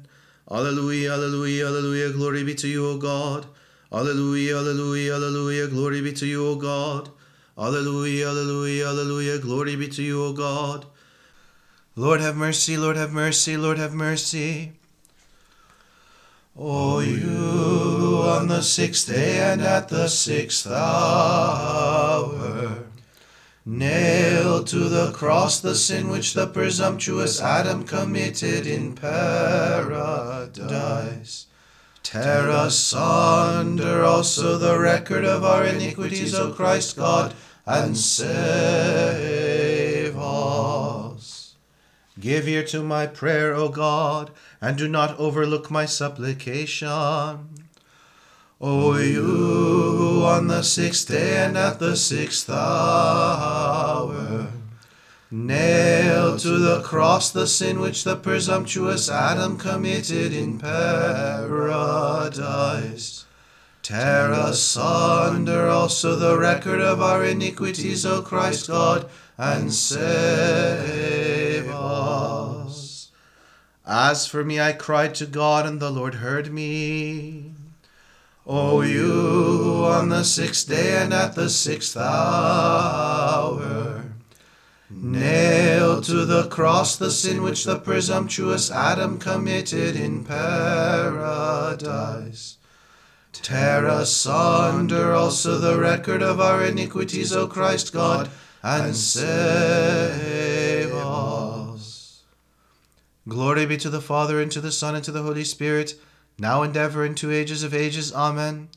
Alleluia, 0.49 1.13
alleluia, 1.13 1.67
alleluia, 1.67 2.11
glory 2.11 2.43
be 2.43 2.55
to 2.55 2.67
you, 2.67 2.87
O 2.87 2.97
God. 2.97 3.45
Alleluia, 3.91 4.57
alleluia, 4.57 5.15
alleluia, 5.15 5.67
glory 5.67 6.01
be 6.01 6.13
to 6.13 6.25
you, 6.25 6.47
O 6.47 6.55
God. 6.55 7.09
Alleluia, 7.57 8.29
alleluia, 8.29 8.87
alleluia, 8.87 9.37
glory 9.39 9.75
be 9.75 9.87
to 9.89 10.01
you, 10.01 10.23
O 10.23 10.33
God. 10.33 10.85
Lord 11.95 12.21
have 12.21 12.35
mercy, 12.35 12.77
Lord 12.77 12.95
have 12.95 13.11
mercy, 13.11 13.57
Lord 13.57 13.77
have 13.77 13.93
mercy. 13.93 14.78
O 16.61 16.99
you 16.99 18.21
on 18.21 18.49
the 18.49 18.61
sixth 18.61 19.07
day 19.07 19.39
and 19.39 19.61
at 19.61 19.87
the 19.87 20.09
sixth 20.09 20.67
hour, 20.67 21.59
nailed 23.65 24.67
to 24.67 24.89
the 24.89 25.13
cross 25.13 25.61
the 25.61 25.73
sin 25.73 26.09
which 26.09 26.33
the 26.33 26.47
presumptuous 26.47 27.39
Adam 27.39 27.85
committed 27.85 28.67
in 28.67 28.93
paradise. 28.93 29.45
Tear 32.03 32.49
asunder 32.49 34.03
also 34.03 34.57
the 34.57 34.77
record 34.77 35.23
of 35.23 35.45
our 35.45 35.63
iniquities, 35.63 36.35
O 36.35 36.51
Christ 36.51 36.97
God, 36.97 37.33
and 37.65 37.95
save. 37.95 39.78
Give 42.19 42.47
ear 42.47 42.63
to 42.65 42.83
my 42.83 43.07
prayer, 43.07 43.53
O 43.53 43.69
God, 43.69 44.31
and 44.59 44.77
do 44.77 44.87
not 44.89 45.17
overlook 45.17 45.71
my 45.71 45.85
supplication. 45.85 46.89
O 48.61 48.97
you 48.97 50.23
on 50.25 50.47
the 50.47 50.63
sixth 50.63 51.07
day 51.07 51.37
and 51.37 51.57
at 51.57 51.79
the 51.79 51.95
sixth 51.95 52.49
hour 52.49 54.47
Nail 55.31 56.37
to 56.39 56.57
the 56.57 56.81
cross 56.81 57.29
the 57.29 57.45
sin 57.45 57.79
which 57.79 58.03
the 58.03 58.15
presumptuous 58.15 59.09
Adam 59.09 59.57
committed 59.57 60.33
in 60.33 60.57
paradise. 60.57 61.55
Tear 63.83 64.31
asunder 64.31 65.67
also 65.67 66.15
the 66.15 66.35
record 66.37 66.81
of 66.81 66.99
our 66.99 67.23
iniquities, 67.23 68.07
O 68.07 68.23
Christ 68.23 68.67
God, 68.69 69.07
and 69.37 69.71
save. 69.71 71.48
As 73.91 74.27
for 74.27 74.45
me, 74.45 74.61
I 74.61 74.73
cried 74.73 75.15
to 75.15 75.25
God, 75.25 75.65
and 75.65 75.79
the 75.79 75.89
Lord 75.89 76.13
heard 76.15 76.53
me. 76.53 77.53
O 78.45 78.81
you 78.81 79.01
who 79.01 79.83
on 79.83 80.09
the 80.09 80.23
sixth 80.23 80.69
day 80.69 81.01
and 81.01 81.11
at 81.11 81.33
the 81.33 81.49
sixth 81.49 81.97
hour 81.97 83.23
nailed 84.91 86.03
to 86.03 86.23
the 86.25 86.47
cross 86.49 86.97
the 86.97 87.09
sin 87.09 87.41
which 87.41 87.63
the 87.63 87.79
presumptuous 87.79 88.69
Adam 88.69 89.17
committed 89.17 89.95
in 89.95 90.23
paradise. 90.23 91.37
Tear 93.33 93.87
asunder 93.87 95.15
also 95.15 95.57
the 95.57 95.79
record 95.79 96.21
of 96.21 96.39
our 96.39 96.63
iniquities, 96.63 97.33
O 97.33 97.47
Christ 97.47 97.91
God, 97.91 98.29
and 98.61 98.95
save. 98.95 100.48
Glory 103.29 103.67
be 103.67 103.77
to 103.77 103.91
the 103.91 104.01
Father, 104.01 104.41
and 104.41 104.51
to 104.51 104.59
the 104.59 104.71
Son, 104.71 104.95
and 104.95 105.03
to 105.03 105.11
the 105.11 105.21
Holy 105.21 105.43
Spirit, 105.43 105.93
now 106.39 106.63
and 106.63 106.75
ever, 106.75 107.05
and 107.05 107.15
to 107.17 107.31
ages 107.31 107.61
of 107.61 107.75
ages. 107.75 108.11
Amen. 108.11 108.69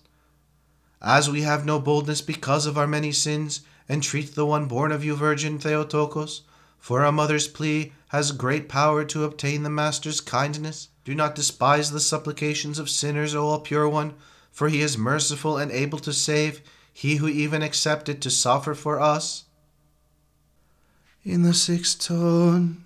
As 1.00 1.30
we 1.30 1.40
have 1.40 1.64
no 1.64 1.80
boldness 1.80 2.20
because 2.20 2.66
of 2.66 2.76
our 2.76 2.86
many 2.86 3.12
sins, 3.12 3.62
entreat 3.88 4.34
the 4.34 4.44
one 4.44 4.66
born 4.66 4.92
of 4.92 5.02
you, 5.02 5.16
Virgin 5.16 5.58
Theotokos, 5.58 6.42
for 6.78 7.02
a 7.02 7.10
mother's 7.10 7.48
plea 7.48 7.92
has 8.08 8.32
great 8.32 8.68
power 8.68 9.06
to 9.06 9.24
obtain 9.24 9.62
the 9.62 9.70
Master's 9.70 10.20
kindness. 10.20 10.88
Do 11.04 11.14
not 11.14 11.34
despise 11.34 11.90
the 11.90 11.98
supplications 11.98 12.78
of 12.78 12.90
sinners, 12.90 13.34
O 13.34 13.46
all 13.46 13.60
pure 13.60 13.88
one, 13.88 14.14
for 14.50 14.68
he 14.68 14.82
is 14.82 14.98
merciful 14.98 15.56
and 15.56 15.72
able 15.72 15.98
to 16.00 16.12
save, 16.12 16.60
he 16.92 17.16
who 17.16 17.26
even 17.26 17.62
accepted 17.62 18.20
to 18.20 18.30
suffer 18.30 18.74
for 18.74 19.00
us. 19.00 19.44
In 21.24 21.42
the 21.42 21.54
sixth 21.54 22.00
tone, 22.00 22.84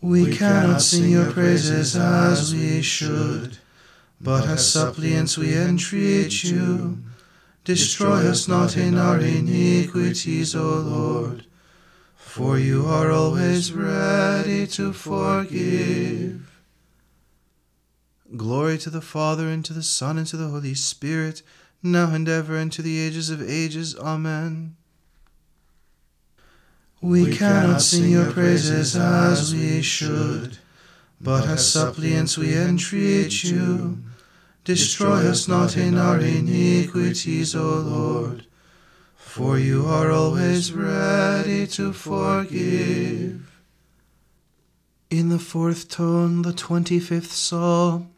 we, 0.00 0.36
cannot 0.36 0.82
sing 0.82 1.10
your 1.10 1.30
praises 1.30 1.96
as 1.96 2.54
we 2.54 2.82
should, 2.82 3.58
but 4.20 4.46
as 4.46 4.70
suppliants 4.70 5.38
we 5.38 5.56
entreat 5.56 6.44
you. 6.44 6.98
Destroy 7.64 8.28
us 8.28 8.46
not 8.46 8.76
in 8.76 8.98
our 8.98 9.18
iniquities, 9.18 10.54
O 10.54 10.78
Lord, 10.78 11.46
for 12.14 12.58
you 12.58 12.84
are 12.86 13.10
always 13.10 13.72
ready 13.72 14.66
to 14.66 14.92
forgive. 14.92 16.60
Glory 18.36 18.76
to 18.78 18.90
the 18.90 19.00
Father, 19.00 19.48
and 19.48 19.64
to 19.64 19.72
the 19.72 19.82
Son, 19.82 20.18
and 20.18 20.26
to 20.26 20.36
the 20.36 20.48
Holy 20.48 20.74
Spirit, 20.74 21.42
now 21.82 22.12
and 22.12 22.28
ever, 22.28 22.56
and 22.56 22.70
to 22.72 22.82
the 22.82 22.98
ages 22.98 23.30
of 23.30 23.40
ages. 23.40 23.96
Amen. 23.96 24.76
We 27.04 27.36
cannot 27.36 27.82
sing 27.82 28.08
your 28.08 28.32
praises 28.32 28.96
as 28.96 29.52
we 29.52 29.82
should, 29.82 30.56
but 31.20 31.46
as 31.46 31.70
suppliants 31.70 32.38
we 32.38 32.56
entreat 32.56 33.44
you. 33.44 33.98
Destroy 34.64 35.28
us 35.28 35.46
not 35.46 35.76
in 35.76 35.98
our 35.98 36.18
iniquities, 36.18 37.54
O 37.54 37.76
Lord, 37.80 38.46
for 39.16 39.58
you 39.58 39.84
are 39.84 40.10
always 40.10 40.72
ready 40.72 41.66
to 41.76 41.92
forgive. 41.92 43.60
In 45.10 45.28
the 45.28 45.38
fourth 45.38 45.90
tone, 45.90 46.40
the 46.40 46.54
twenty 46.54 46.98
fifth 47.00 47.32
psalm. 47.32 48.08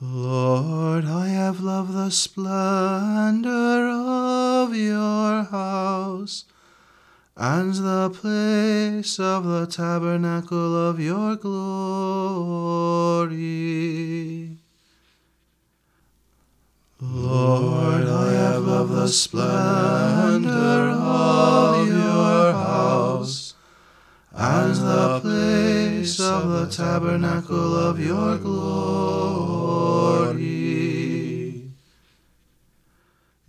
Lord, 0.00 1.04
I 1.04 1.28
have 1.28 1.60
loved 1.60 1.92
the 1.92 2.10
splendor 2.10 3.88
of 3.88 4.74
your 4.74 5.44
house, 5.44 6.44
and 7.36 7.74
the 7.74 8.08
place 8.10 9.20
of 9.20 9.44
the 9.44 9.66
tabernacle 9.66 10.88
of 10.88 10.98
your 10.98 11.36
glory. 11.36 11.76
Lord, 16.98 18.08
I 18.08 18.32
have 18.32 18.62
loved 18.62 18.92
the 18.92 19.08
splendor 19.08 20.48
of 20.48 21.88
your 21.88 22.52
house, 22.54 23.52
and 24.32 24.74
the 24.74 25.20
place 25.20 26.18
of 26.18 26.48
the 26.48 26.66
tabernacle 26.74 27.76
of 27.76 28.00
your 28.00 28.38
glory. 28.38 29.15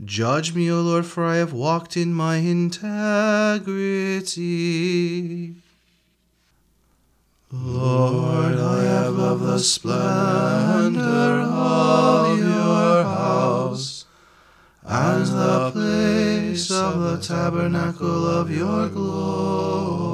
Judge 0.06 0.54
me, 0.54 0.70
O 0.70 0.80
Lord, 0.82 1.08
for 1.08 1.26
I 1.26 1.38
have 1.38 1.54
walked 1.54 1.98
in 1.98 2.14
my 2.14 2.36
integrity. 2.36 2.76
Lord, 7.52 8.60
I 8.60 8.84
have 8.84 9.16
loved 9.16 9.44
the 9.44 9.58
splendor 9.58 11.02
of 11.02 12.38
your 12.38 13.04
house, 13.04 14.06
and 14.84 15.26
the 15.26 15.72
place 15.72 16.70
of 16.70 17.00
the 17.00 17.18
tabernacle 17.18 18.28
of 18.28 18.52
your 18.52 18.90
glory. 18.90 20.07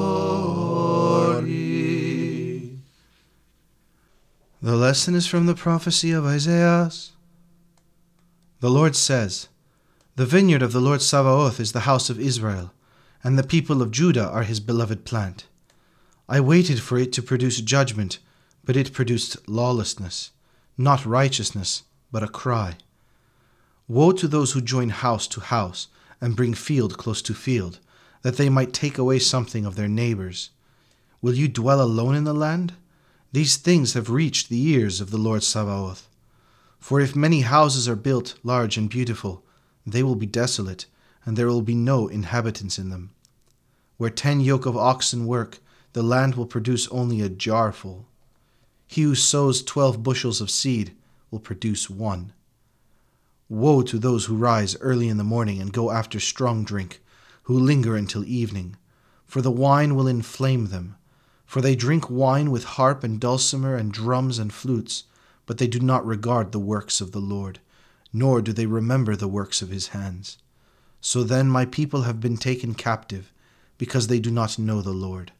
The 4.62 4.76
lesson 4.76 5.16
is 5.16 5.26
from 5.26 5.46
the 5.46 5.56
prophecy 5.56 6.12
of 6.12 6.24
Isaiah. 6.24 6.90
The 8.60 8.70
Lord 8.70 8.94
says, 8.94 9.48
The 10.14 10.24
vineyard 10.24 10.62
of 10.62 10.72
the 10.72 10.80
Lord 10.80 11.02
Sabaoth 11.02 11.58
is 11.58 11.72
the 11.72 11.80
house 11.80 12.08
of 12.10 12.20
Israel, 12.20 12.72
and 13.24 13.36
the 13.36 13.42
people 13.42 13.82
of 13.82 13.90
Judah 13.90 14.28
are 14.28 14.44
his 14.44 14.60
beloved 14.60 15.04
plant. 15.04 15.46
I 16.28 16.38
waited 16.40 16.80
for 16.80 16.96
it 16.96 17.12
to 17.14 17.22
produce 17.22 17.60
judgment, 17.60 18.20
but 18.64 18.76
it 18.76 18.92
produced 18.92 19.48
lawlessness, 19.48 20.30
not 20.78 21.04
righteousness, 21.04 21.82
but 22.12 22.22
a 22.22 22.28
cry. 22.28 22.76
Woe 23.88 24.12
to 24.12 24.28
those 24.28 24.52
who 24.52 24.60
join 24.60 24.90
house 24.90 25.26
to 25.26 25.40
house 25.40 25.88
and 26.20 26.36
bring 26.36 26.54
field 26.54 26.98
close 26.98 27.22
to 27.22 27.34
field, 27.34 27.78
that 28.22 28.36
they 28.36 28.48
might 28.48 28.72
take 28.72 28.98
away 28.98 29.18
something 29.18 29.64
of 29.64 29.76
their 29.76 29.88
neighbors. 29.88 30.50
Will 31.20 31.34
you 31.34 31.48
dwell 31.48 31.80
alone 31.80 32.14
in 32.14 32.24
the 32.24 32.34
land? 32.34 32.74
These 33.32 33.56
things 33.56 33.94
have 33.94 34.10
reached 34.10 34.48
the 34.48 34.62
ears 34.68 35.00
of 35.00 35.10
the 35.10 35.18
Lord 35.18 35.42
Sabaoth. 35.42 36.08
For 36.78 37.00
if 37.00 37.16
many 37.16 37.40
houses 37.40 37.88
are 37.88 37.96
built, 37.96 38.34
large 38.42 38.76
and 38.76 38.90
beautiful, 38.90 39.42
they 39.86 40.02
will 40.02 40.16
be 40.16 40.26
desolate, 40.26 40.84
and 41.24 41.34
there 41.34 41.46
will 41.46 41.62
be 41.62 41.74
no 41.74 42.08
inhabitants 42.08 42.78
in 42.78 42.90
them. 42.90 43.10
Where 43.96 44.10
ten 44.10 44.40
yoke 44.40 44.66
of 44.66 44.76
oxen 44.76 45.26
work, 45.26 45.60
the 45.94 46.02
land 46.02 46.34
will 46.34 46.44
produce 46.44 46.88
only 46.88 47.22
a 47.22 47.30
jarful. 47.30 48.06
He 48.86 49.00
who 49.02 49.14
sows 49.14 49.62
twelve 49.62 50.02
bushels 50.02 50.42
of 50.42 50.50
seed 50.50 50.94
will 51.30 51.40
produce 51.40 51.88
one. 51.88 52.33
Woe 53.48 53.82
to 53.82 53.98
those 53.98 54.24
who 54.24 54.36
rise 54.36 54.76
early 54.80 55.08
in 55.08 55.16
the 55.16 55.24
morning 55.24 55.60
and 55.60 55.72
go 55.72 55.90
after 55.90 56.18
strong 56.18 56.64
drink, 56.64 57.02
who 57.42 57.58
linger 57.58 57.96
until 57.96 58.24
evening, 58.24 58.76
for 59.26 59.42
the 59.42 59.50
wine 59.50 59.94
will 59.94 60.08
inflame 60.08 60.66
them. 60.66 60.96
For 61.44 61.60
they 61.60 61.76
drink 61.76 62.08
wine 62.08 62.50
with 62.50 62.64
harp 62.64 63.04
and 63.04 63.20
dulcimer 63.20 63.76
and 63.76 63.92
drums 63.92 64.38
and 64.38 64.52
flutes, 64.52 65.04
but 65.46 65.58
they 65.58 65.66
do 65.66 65.78
not 65.78 66.06
regard 66.06 66.52
the 66.52 66.58
works 66.58 67.00
of 67.00 67.12
the 67.12 67.20
Lord, 67.20 67.60
nor 68.12 68.40
do 68.40 68.52
they 68.52 68.66
remember 68.66 69.14
the 69.14 69.28
works 69.28 69.60
of 69.60 69.68
his 69.68 69.88
hands. 69.88 70.38
So 71.00 71.22
then 71.22 71.48
my 71.48 71.66
people 71.66 72.02
have 72.02 72.20
been 72.20 72.38
taken 72.38 72.74
captive, 72.74 73.30
because 73.76 74.06
they 74.06 74.20
do 74.20 74.30
not 74.30 74.58
know 74.58 74.80
the 74.80 74.92
Lord. 74.92 75.32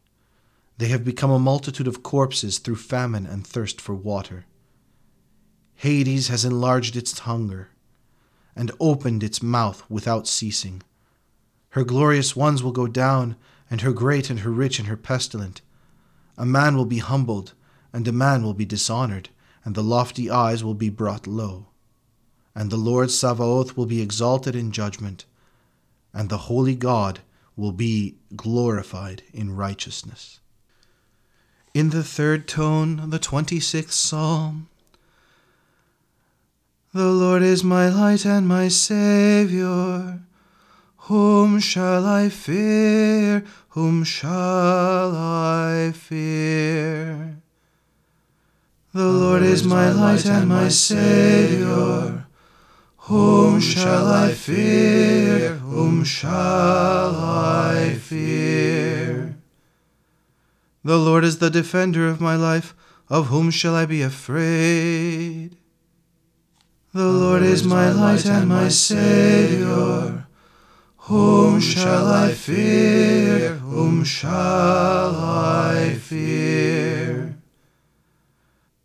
They 0.77 0.89
have 0.89 1.03
become 1.03 1.31
a 1.31 1.39
multitude 1.39 1.87
of 1.87 2.03
corpses 2.03 2.59
through 2.59 2.75
famine 2.75 3.25
and 3.25 3.47
thirst 3.47 3.81
for 3.81 3.95
water. 3.95 4.45
Hades 5.75 6.27
has 6.27 6.45
enlarged 6.45 6.95
its 6.95 7.19
hunger, 7.19 7.69
and 8.55 8.71
opened 8.79 9.23
its 9.23 9.43
mouth 9.43 9.83
without 9.89 10.27
ceasing. 10.27 10.81
Her 11.69 11.83
glorious 11.83 12.35
ones 12.35 12.63
will 12.63 12.71
go 12.71 12.87
down, 12.87 13.35
and 13.69 13.81
her 13.81 13.91
great 13.91 14.29
and 14.29 14.39
her 14.41 14.51
rich 14.51 14.79
and 14.79 14.87
her 14.87 14.97
pestilent. 14.97 15.61
A 16.37 16.45
man 16.45 16.77
will 16.77 16.85
be 16.85 16.99
humbled, 16.99 17.53
and 17.91 18.07
a 18.07 18.11
man 18.11 18.43
will 18.43 18.53
be 18.53 18.65
dishonored 18.65 19.29
and 19.65 19.73
the 19.73 19.83
lofty 19.83 20.29
eyes 20.29 20.63
will 20.63 20.75
be 20.75 20.89
brought 20.89 21.25
low. 21.25 21.65
And 22.53 22.69
the 22.69 22.77
Lord 22.77 23.09
Sabaoth 23.09 23.75
will 23.75 23.87
be 23.87 24.01
exalted 24.01 24.55
in 24.55 24.71
judgment, 24.71 25.25
and 26.13 26.29
the 26.29 26.37
holy 26.37 26.75
God 26.75 27.19
will 27.57 27.71
be 27.71 28.15
glorified 28.35 29.23
in 29.33 29.55
righteousness. 29.55 30.39
In 31.73 31.89
the 31.89 32.03
third 32.03 32.47
tone, 32.47 33.09
the 33.09 33.19
26th 33.19 33.91
Psalm. 33.91 34.69
The 36.95 37.11
Lord 37.11 37.43
is 37.43 37.61
my 37.61 37.89
light 37.89 38.25
and 38.25 38.47
my 38.47 38.69
Saviour. 38.69 40.21
Whom 41.11 41.59
shall 41.59 42.05
I 42.05 42.29
fear? 42.29 43.43
Whom 43.71 44.05
shall 44.05 45.13
I 45.13 45.91
fear? 45.93 47.41
The 48.93 49.09
Lord 49.09 49.43
is 49.43 49.65
my 49.65 49.91
light 49.91 50.25
and 50.25 50.47
my 50.47 50.69
Saviour. 50.69 52.27
Whom 53.11 53.59
shall 53.59 54.07
I 54.07 54.31
fear? 54.31 55.55
Whom 55.55 56.05
shall 56.05 57.13
I 57.13 57.95
fear? 57.99 59.35
The 60.85 60.97
Lord 60.97 61.25
is 61.25 61.39
the 61.39 61.49
defender 61.49 62.07
of 62.07 62.21
my 62.21 62.37
life. 62.37 62.73
Of 63.09 63.27
whom 63.27 63.51
shall 63.51 63.75
I 63.75 63.85
be 63.85 64.01
afraid? 64.01 65.57
The 66.95 67.11
Lord 67.11 67.43
is 67.43 67.65
my 67.65 67.91
light 67.91 68.25
and 68.25 68.47
my 68.47 68.69
Saviour. 68.69 70.27
Whom 71.11 71.59
shall 71.59 72.07
I 72.07 72.31
fear? 72.31 73.55
Whom 73.55 74.05
shall 74.05 75.13
I 75.13 75.97
fear? 75.99 77.37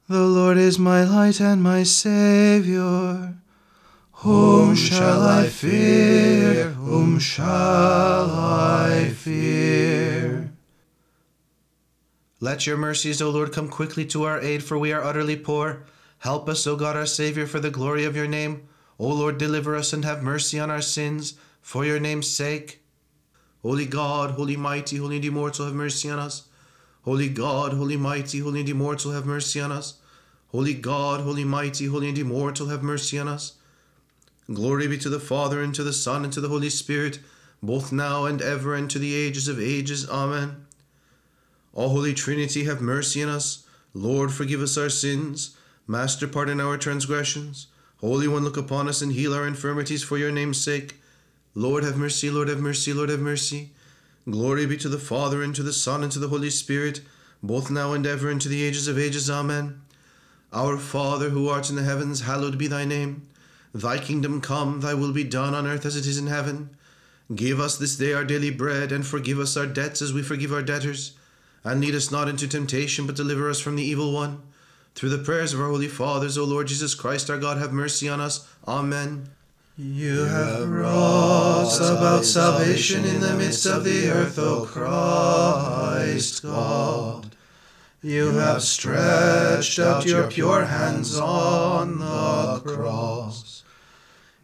The 0.08 0.26
Lord 0.26 0.58
is 0.58 0.76
my 0.76 1.04
light 1.04 1.40
and 1.40 1.62
my 1.62 1.84
Saviour. 1.84 3.36
Whom 4.26 4.74
shall 4.74 5.22
I 5.22 5.46
fear? 5.46 6.70
Whom 6.70 7.20
shall 7.20 8.28
I 8.28 9.10
fear? 9.14 10.52
Let 12.40 12.66
your 12.66 12.76
mercies, 12.76 13.22
O 13.22 13.30
Lord, 13.30 13.52
come 13.52 13.68
quickly 13.68 14.04
to 14.06 14.24
our 14.24 14.40
aid, 14.40 14.64
for 14.64 14.76
we 14.76 14.92
are 14.92 15.04
utterly 15.04 15.36
poor. 15.36 15.84
Help 16.20 16.48
us, 16.50 16.66
O 16.66 16.76
God 16.76 16.96
our 16.96 17.06
Saviour, 17.06 17.46
for 17.46 17.60
the 17.60 17.70
glory 17.70 18.04
of 18.04 18.14
your 18.14 18.28
name. 18.28 18.68
O 18.98 19.08
Lord, 19.08 19.38
deliver 19.38 19.74
us 19.74 19.94
and 19.94 20.04
have 20.04 20.22
mercy 20.22 20.60
on 20.60 20.70
our 20.70 20.82
sins, 20.82 21.34
for 21.62 21.84
your 21.84 21.98
name's 21.98 22.28
sake. 22.28 22.82
Holy 23.62 23.86
God, 23.86 24.32
holy 24.32 24.56
mighty, 24.56 24.98
holy 24.98 25.16
and 25.16 25.24
immortal, 25.24 25.64
have 25.64 25.74
mercy 25.74 26.10
on 26.10 26.18
us. 26.18 26.48
Holy 27.02 27.30
God, 27.30 27.72
holy 27.72 27.96
mighty, 27.96 28.40
holy 28.40 28.60
and 28.60 28.68
immortal, 28.68 29.12
have 29.12 29.24
mercy 29.24 29.60
on 29.60 29.72
us. 29.72 29.94
Holy 30.48 30.74
God, 30.74 31.22
holy 31.22 31.44
mighty, 31.44 31.86
holy 31.86 32.10
and 32.10 32.18
immortal, 32.18 32.68
have 32.68 32.82
mercy 32.82 33.18
on 33.18 33.26
us. 33.26 33.54
Glory 34.52 34.88
be 34.88 34.98
to 34.98 35.08
the 35.08 35.20
Father, 35.20 35.62
and 35.62 35.74
to 35.74 35.82
the 35.82 35.92
Son, 35.92 36.24
and 36.24 36.32
to 36.34 36.40
the 36.42 36.48
Holy 36.48 36.68
Spirit, 36.68 37.18
both 37.62 37.92
now 37.92 38.26
and 38.26 38.42
ever, 38.42 38.74
and 38.74 38.90
to 38.90 38.98
the 38.98 39.14
ages 39.14 39.48
of 39.48 39.58
ages. 39.58 40.08
Amen. 40.10 40.66
O 41.74 41.88
Holy 41.88 42.12
Trinity, 42.12 42.64
have 42.64 42.82
mercy 42.82 43.22
on 43.22 43.30
us. 43.30 43.64
Lord, 43.94 44.32
forgive 44.32 44.60
us 44.60 44.76
our 44.76 44.90
sins. 44.90 45.56
Master, 45.90 46.28
pardon 46.28 46.60
our 46.60 46.78
transgressions. 46.78 47.66
Holy 47.96 48.28
One, 48.28 48.44
look 48.44 48.56
upon 48.56 48.86
us 48.86 49.02
and 49.02 49.10
heal 49.10 49.34
our 49.34 49.44
infirmities 49.44 50.04
for 50.04 50.16
your 50.16 50.30
name's 50.30 50.62
sake. 50.62 51.00
Lord, 51.52 51.82
have 51.82 51.96
mercy, 51.96 52.30
Lord, 52.30 52.46
have 52.46 52.60
mercy, 52.60 52.92
Lord, 52.92 53.08
have 53.08 53.18
mercy. 53.18 53.72
Glory 54.24 54.66
be 54.66 54.76
to 54.76 54.88
the 54.88 55.00
Father, 55.00 55.42
and 55.42 55.52
to 55.56 55.64
the 55.64 55.72
Son, 55.72 56.04
and 56.04 56.12
to 56.12 56.20
the 56.20 56.28
Holy 56.28 56.48
Spirit, 56.48 57.00
both 57.42 57.72
now 57.72 57.92
and 57.92 58.06
ever, 58.06 58.30
and 58.30 58.40
to 58.40 58.48
the 58.48 58.62
ages 58.62 58.86
of 58.86 59.00
ages. 59.00 59.28
Amen. 59.28 59.80
Our 60.52 60.78
Father, 60.78 61.30
who 61.30 61.48
art 61.48 61.70
in 61.70 61.74
the 61.74 61.82
heavens, 61.82 62.20
hallowed 62.20 62.56
be 62.56 62.68
thy 62.68 62.84
name. 62.84 63.26
Thy 63.74 63.98
kingdom 63.98 64.40
come, 64.40 64.82
thy 64.82 64.94
will 64.94 65.12
be 65.12 65.24
done 65.24 65.54
on 65.54 65.66
earth 65.66 65.84
as 65.84 65.96
it 65.96 66.06
is 66.06 66.18
in 66.18 66.28
heaven. 66.28 66.70
Give 67.34 67.58
us 67.58 67.76
this 67.76 67.96
day 67.96 68.12
our 68.12 68.24
daily 68.24 68.50
bread, 68.50 68.92
and 68.92 69.04
forgive 69.04 69.40
us 69.40 69.56
our 69.56 69.66
debts 69.66 70.02
as 70.02 70.12
we 70.12 70.22
forgive 70.22 70.52
our 70.52 70.62
debtors. 70.62 71.14
And 71.64 71.80
lead 71.80 71.96
us 71.96 72.12
not 72.12 72.28
into 72.28 72.46
temptation, 72.46 73.08
but 73.08 73.16
deliver 73.16 73.50
us 73.50 73.58
from 73.58 73.74
the 73.74 73.82
evil 73.82 74.12
one. 74.12 74.42
Through 75.00 75.16
the 75.16 75.24
prayers 75.24 75.54
of 75.54 75.60
our 75.62 75.68
holy 75.68 75.88
fathers, 75.88 76.36
O 76.36 76.44
Lord 76.44 76.66
Jesus 76.66 76.94
Christ, 76.94 77.30
our 77.30 77.38
God, 77.38 77.56
have 77.56 77.72
mercy 77.72 78.06
on 78.06 78.20
us. 78.20 78.46
Amen. 78.68 79.30
You 79.78 80.24
have 80.26 80.68
wrought 80.68 81.74
about 81.78 82.26
salvation 82.26 83.06
in 83.06 83.22
the 83.22 83.32
midst 83.32 83.64
of 83.64 83.84
the 83.84 84.10
earth, 84.10 84.38
O 84.38 84.66
Christ 84.66 86.42
God. 86.42 87.34
You 88.02 88.32
have 88.32 88.62
stretched 88.62 89.78
out 89.78 90.04
your 90.04 90.26
pure 90.26 90.66
hands 90.66 91.18
on 91.18 92.00
the 92.00 92.60
cross. 92.60 93.64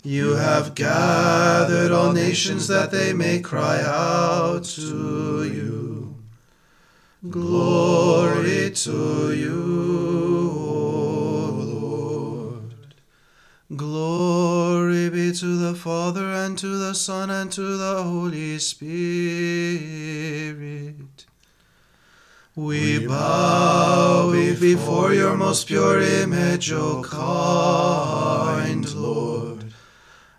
You 0.02 0.36
have 0.36 0.74
gathered 0.74 1.92
all 1.92 2.12
nations 2.12 2.66
that 2.68 2.90
they 2.90 3.12
may 3.12 3.40
cry 3.40 3.82
out 3.82 4.64
to 4.64 5.44
you. 5.44 6.14
Glory 7.28 8.70
to 8.70 9.32
you, 9.34 10.05
Glory 13.74 15.10
be 15.10 15.32
to 15.32 15.56
the 15.56 15.74
Father, 15.74 16.30
and 16.30 16.56
to 16.56 16.78
the 16.78 16.94
Son, 16.94 17.30
and 17.30 17.50
to 17.50 17.76
the 17.76 18.00
Holy 18.04 18.60
Spirit. 18.60 18.96
We 22.54 23.04
bow 23.04 24.30
before 24.30 25.12
your 25.12 25.36
most 25.36 25.66
pure 25.66 26.00
image, 26.00 26.70
O 26.70 27.02
kind 27.02 28.94
Lord, 28.94 29.72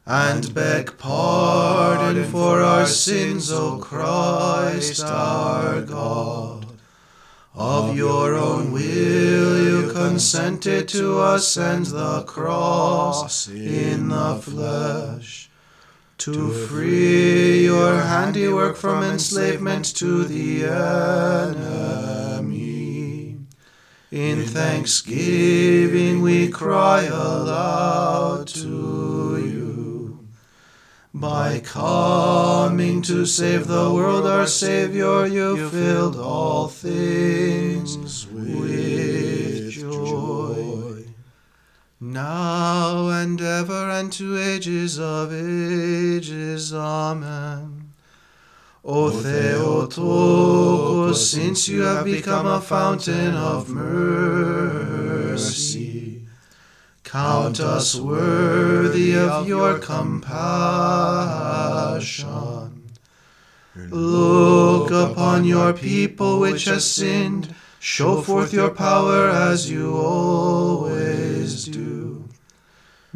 and 0.06 0.54
beg 0.54 0.98
pardon 0.98 2.24
for 2.32 2.62
our 2.62 2.86
sins, 2.86 3.52
O 3.52 3.78
Christ 3.78 5.04
our 5.04 5.82
God. 5.82 6.57
Of 7.58 7.98
your 7.98 8.36
own 8.36 8.72
will 8.72 9.58
you 9.64 9.92
consented 9.92 10.88
to 10.90 11.24
ascend 11.24 11.88
the 11.88 12.22
cross 12.22 13.48
in 13.48 14.10
the 14.10 14.36
flesh, 14.36 15.50
to 16.20 16.52
free 16.68 17.64
your 17.66 18.00
handiwork 18.02 18.78
from 18.78 19.04
enslavement 19.04 19.86
to 19.96 20.26
the 20.26 20.66
enemy. 20.66 22.58
In 24.12 24.46
thanksgiving 24.46 26.22
we 26.22 26.50
cry 26.50 27.06
aloud 27.06 28.50
to 28.50 29.42
you. 29.44 29.67
By 31.20 31.62
coming 31.62 33.02
to 33.02 33.26
save 33.26 33.66
the 33.66 33.92
world, 33.92 34.28
our 34.28 34.46
Savior, 34.46 35.26
you 35.26 35.68
filled 35.70 36.16
all 36.16 36.68
things 36.68 38.28
with 38.28 39.72
joy. 39.72 41.06
Now 42.00 43.08
and 43.10 43.42
ever 43.42 43.90
and 43.90 44.14
to 44.14 44.38
ages 44.38 45.00
of 45.00 45.34
ages. 45.34 46.72
Amen. 46.72 47.94
O 48.86 49.10
Theotokos, 49.10 49.98
since 51.32 51.68
you 51.68 51.82
have 51.82 52.06
become 52.06 52.46
a 52.46 52.62
fountain 52.62 53.34
of 53.34 53.70
mercy, 53.70 54.68
count 57.08 57.60
us 57.62 57.96
worthy 57.96 59.16
of 59.16 59.48
your 59.48 59.80
compassion. 59.80 60.28
Look 63.76 64.92
upon 64.92 65.46
your 65.46 65.72
people 65.72 66.42
which 66.42 66.66
has 66.66 66.86
sinned, 66.86 67.56
show 67.80 68.22
forth 68.22 68.52
your 68.52 68.72
power 68.72 69.30
as 69.30 69.72
you 69.72 69.96
always 69.96 71.64
do. 71.64 72.28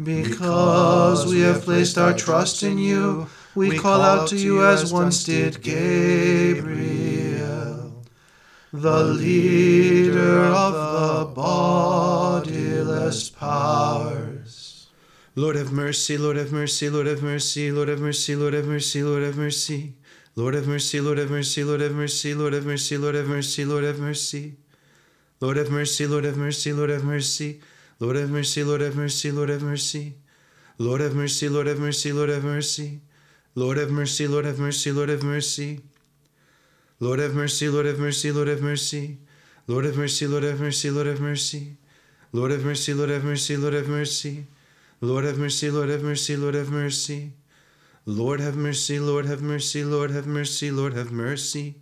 Because 0.02 1.26
we 1.26 1.40
have 1.40 1.60
placed 1.60 1.98
our 1.98 2.14
trust 2.14 2.62
in 2.62 2.78
you, 2.78 3.26
we 3.54 3.76
call 3.78 4.00
out 4.00 4.26
to 4.28 4.38
you 4.38 4.64
as 4.64 4.90
once 4.90 5.22
did 5.24 5.60
Gabriel, 5.62 6.72
the 8.72 9.04
leader 9.04 10.44
of 10.46 10.72
the 10.72 11.26
bodiless 13.02 13.30
powers. 13.30 14.88
Lord 15.34 15.56
have 15.56 15.72
mercy, 15.72 16.18
Lord 16.18 16.36
have 16.36 16.52
mercy, 16.52 16.90
Lord 16.90 17.06
have 17.06 17.22
mercy, 17.22 17.70
Lord 17.72 17.88
have 17.88 18.00
mercy, 18.00 18.36
Lord 18.36 18.54
have 18.54 18.66
mercy, 18.66 19.02
Lord 19.02 19.22
have 19.22 19.36
mercy. 19.36 19.94
Lord 20.34 20.54
have 20.54 20.66
mercy, 20.66 21.00
Lord 21.00 21.18
have 21.18 21.30
mercy, 21.30 21.64
Lord 21.64 21.80
have 21.80 21.94
mercy, 21.94 22.34
Lord 22.34 22.52
have 22.54 22.64
mercy, 22.66 22.96
Lord 22.98 23.14
have 23.14 23.26
mercy, 23.28 23.64
Lord 23.64 23.84
have 23.84 23.98
mercy. 23.98 24.56
Lord 25.40 25.56
have 25.56 25.70
mercy, 25.70 26.06
Lord 26.06 26.24
have 26.24 26.36
mercy, 26.36 26.72
Lord 26.72 26.90
have 26.90 27.04
mercy. 27.04 27.60
Lord 27.98 28.16
have 28.16 28.30
mercy, 28.30 28.62
Lord 28.62 28.80
have 28.80 28.94
mercy, 28.94 29.30
Lord 29.32 29.48
have 29.48 29.62
mercy. 29.64 30.22
Lord 30.78 31.00
have 31.00 31.14
mercy, 31.14 31.48
Lord 31.48 31.66
have 31.66 31.78
mercy, 31.78 32.12
Lord 32.12 32.28
have 32.30 32.44
mercy. 32.44 33.00
Lord 33.54 33.78
have 33.78 33.90
mercy, 33.90 34.26
Lord 34.28 34.46
have 34.46 34.58
mercy, 34.58 34.92
Lord 34.92 35.08
have 35.08 35.22
mercy. 35.22 35.80
Lord 37.00 37.18
have 37.18 37.34
mercy, 37.34 37.68
Lord 37.68 37.86
have 37.86 37.98
mercy, 37.98 38.32
Lord 38.32 38.48
have 38.48 38.62
mercy. 38.62 39.18
Lord 39.66 39.84
have 39.84 39.96
mercy, 39.96 40.26
Lord 40.26 40.44
have 40.44 40.60
mercy, 40.60 40.90
Lord 40.90 41.06
have 41.06 41.20
mercy. 41.20 41.76
Lord 42.34 42.50
have 42.50 42.64
mercy, 42.64 42.94
Lord 42.94 43.10
have 43.10 43.24
mercy, 43.24 43.58
Lord 43.58 43.74
have 43.74 43.88
mercy. 43.88 44.46
Lord 45.02 45.24
have 45.24 45.36
mercy, 45.36 45.70
Lord 45.70 45.90
have 45.90 46.02
mercy, 46.02 46.34
Lord 46.34 46.54
have 46.54 46.70
mercy. 46.70 47.32
Lord 48.06 48.40
have 48.40 48.56
mercy, 48.56 48.98
Lord 48.98 49.26
have 49.26 49.42
mercy, 49.42 49.84
Lord 49.84 50.10
have 50.10 50.26
mercy, 50.26 50.70
Lord 50.70 50.94
have 50.94 51.12
mercy. 51.12 51.74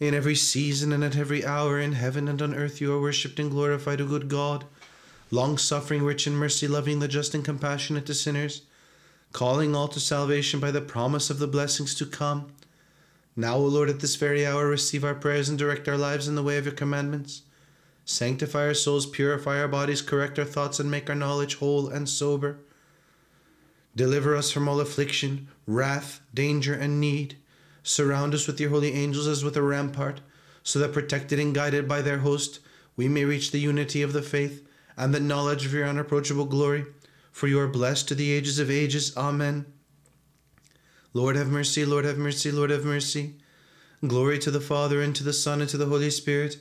In 0.00 0.14
every 0.14 0.34
season 0.34 0.92
and 0.92 1.04
at 1.04 1.16
every 1.16 1.44
hour, 1.44 1.78
in 1.78 1.92
heaven 1.92 2.26
and 2.26 2.42
on 2.42 2.56
earth, 2.56 2.80
you 2.80 2.92
are 2.92 3.00
worshipped 3.00 3.38
and 3.38 3.52
glorified, 3.52 4.00
O 4.00 4.06
good 4.06 4.28
God, 4.28 4.64
long 5.30 5.56
suffering, 5.56 6.02
rich 6.02 6.26
in 6.26 6.34
mercy, 6.34 6.66
loving 6.66 6.98
the 6.98 7.06
just 7.06 7.32
and 7.32 7.44
compassionate 7.44 8.04
to 8.06 8.14
sinners, 8.14 8.62
calling 9.30 9.76
all 9.76 9.86
to 9.86 10.00
salvation 10.00 10.58
by 10.58 10.72
the 10.72 10.80
promise 10.80 11.30
of 11.30 11.38
the 11.38 11.46
blessings 11.46 11.94
to 11.94 12.04
come. 12.04 12.52
Now, 13.36 13.58
O 13.58 13.64
Lord, 13.64 13.88
at 13.88 14.00
this 14.00 14.16
very 14.16 14.44
hour, 14.44 14.66
receive 14.66 15.04
our 15.04 15.14
prayers 15.14 15.48
and 15.48 15.56
direct 15.56 15.86
our 15.86 15.96
lives 15.96 16.26
in 16.26 16.34
the 16.34 16.42
way 16.42 16.58
of 16.58 16.64
your 16.66 16.74
commandments. 16.74 17.42
Sanctify 18.04 18.66
our 18.66 18.74
souls, 18.74 19.06
purify 19.06 19.60
our 19.60 19.68
bodies, 19.68 20.02
correct 20.02 20.38
our 20.38 20.44
thoughts, 20.44 20.80
and 20.80 20.90
make 20.90 21.08
our 21.08 21.16
knowledge 21.16 21.56
whole 21.56 21.88
and 21.88 22.08
sober. 22.08 22.58
Deliver 23.94 24.34
us 24.34 24.50
from 24.50 24.68
all 24.68 24.80
affliction, 24.80 25.48
wrath, 25.66 26.20
danger, 26.34 26.74
and 26.74 27.00
need. 27.00 27.36
Surround 27.82 28.34
us 28.34 28.46
with 28.46 28.60
your 28.60 28.70
holy 28.70 28.92
angels 28.92 29.26
as 29.26 29.44
with 29.44 29.56
a 29.56 29.62
rampart, 29.62 30.20
so 30.62 30.78
that 30.78 30.92
protected 30.92 31.38
and 31.38 31.54
guided 31.54 31.88
by 31.88 32.00
their 32.00 32.18
host, 32.18 32.60
we 32.96 33.08
may 33.08 33.24
reach 33.24 33.50
the 33.50 33.58
unity 33.58 34.02
of 34.02 34.12
the 34.12 34.22
faith 34.22 34.66
and 34.96 35.14
the 35.14 35.20
knowledge 35.20 35.66
of 35.66 35.72
your 35.72 35.86
unapproachable 35.86 36.44
glory. 36.44 36.86
For 37.30 37.46
you 37.46 37.58
are 37.60 37.68
blessed 37.68 38.08
to 38.08 38.14
the 38.14 38.30
ages 38.30 38.58
of 38.58 38.70
ages. 38.70 39.16
Amen. 39.16 39.66
Lord 41.14 41.36
have 41.36 41.48
mercy, 41.48 41.84
Lord 41.84 42.04
have 42.04 42.18
mercy, 42.18 42.52
Lord 42.52 42.70
have 42.70 42.84
mercy. 42.84 43.36
Glory 44.06 44.38
to 44.40 44.50
the 44.50 44.60
Father, 44.60 45.00
and 45.00 45.14
to 45.16 45.24
the 45.24 45.32
Son, 45.32 45.60
and 45.60 45.70
to 45.70 45.76
the 45.76 45.86
Holy 45.86 46.10
Spirit, 46.10 46.56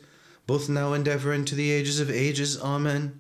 both 0.47 0.69
now 0.69 0.93
and 0.93 1.07
ever, 1.07 1.31
and 1.31 1.47
to 1.47 1.55
the 1.55 1.71
ages 1.71 1.99
of 1.99 2.09
ages. 2.09 2.59
Amen. 2.61 3.19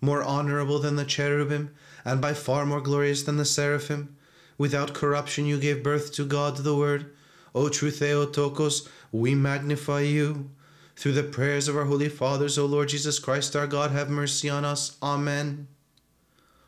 More 0.00 0.22
honorable 0.22 0.78
than 0.78 0.96
the 0.96 1.04
cherubim, 1.04 1.70
and 2.04 2.20
by 2.20 2.34
far 2.34 2.66
more 2.66 2.80
glorious 2.80 3.22
than 3.22 3.36
the 3.36 3.44
seraphim, 3.44 4.16
without 4.58 4.94
corruption 4.94 5.46
you 5.46 5.58
gave 5.58 5.82
birth 5.82 6.12
to 6.14 6.24
God 6.24 6.56
the 6.58 6.76
Word. 6.76 7.12
O 7.54 7.68
true 7.68 7.90
Theotokos, 7.90 8.88
we 9.12 9.34
magnify 9.34 10.00
you. 10.00 10.50
Through 10.96 11.12
the 11.12 11.22
prayers 11.22 11.68
of 11.68 11.76
our 11.76 11.84
holy 11.84 12.08
fathers, 12.08 12.56
O 12.56 12.64
Lord 12.64 12.88
Jesus 12.88 13.18
Christ 13.18 13.54
our 13.54 13.66
God, 13.66 13.90
have 13.90 14.08
mercy 14.08 14.48
on 14.48 14.64
us. 14.64 14.96
Amen. 15.02 15.68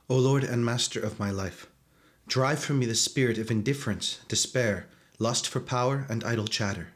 O 0.09 0.17
Lord 0.17 0.45
and 0.45 0.65
Master 0.65 1.01
of 1.01 1.19
my 1.19 1.31
life, 1.31 1.67
drive 2.27 2.59
from 2.59 2.79
me 2.79 2.87
the 2.87 2.95
spirit 2.95 3.39
of 3.39 3.51
indifference, 3.51 4.21
despair, 4.29 4.87
lust 5.19 5.49
for 5.49 5.61
power, 5.61 6.07
and 6.09 6.25
idle 6.25 6.47
chatter. 6.47 6.89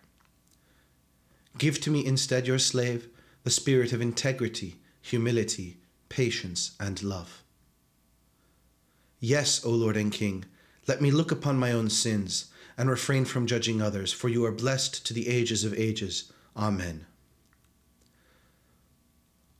Give 1.58 1.80
to 1.80 1.90
me 1.90 2.04
instead, 2.04 2.46
your 2.46 2.58
slave, 2.58 3.08
the 3.44 3.50
spirit 3.50 3.92
of 3.92 4.00
integrity, 4.00 4.76
humility, 5.00 5.78
patience, 6.08 6.76
and 6.80 7.02
love. 7.02 7.42
Yes, 9.20 9.64
O 9.64 9.70
Lord 9.70 9.96
and 9.96 10.12
King, 10.12 10.44
let 10.88 11.00
me 11.00 11.10
look 11.10 11.30
upon 11.30 11.58
my 11.58 11.72
own 11.72 11.90
sins 11.90 12.46
and 12.76 12.90
refrain 12.90 13.24
from 13.24 13.46
judging 13.46 13.80
others, 13.80 14.12
for 14.12 14.28
you 14.28 14.44
are 14.44 14.52
blessed 14.52 15.06
to 15.06 15.14
the 15.14 15.28
ages 15.28 15.64
of 15.64 15.78
ages. 15.78 16.32
Amen. 16.56 17.06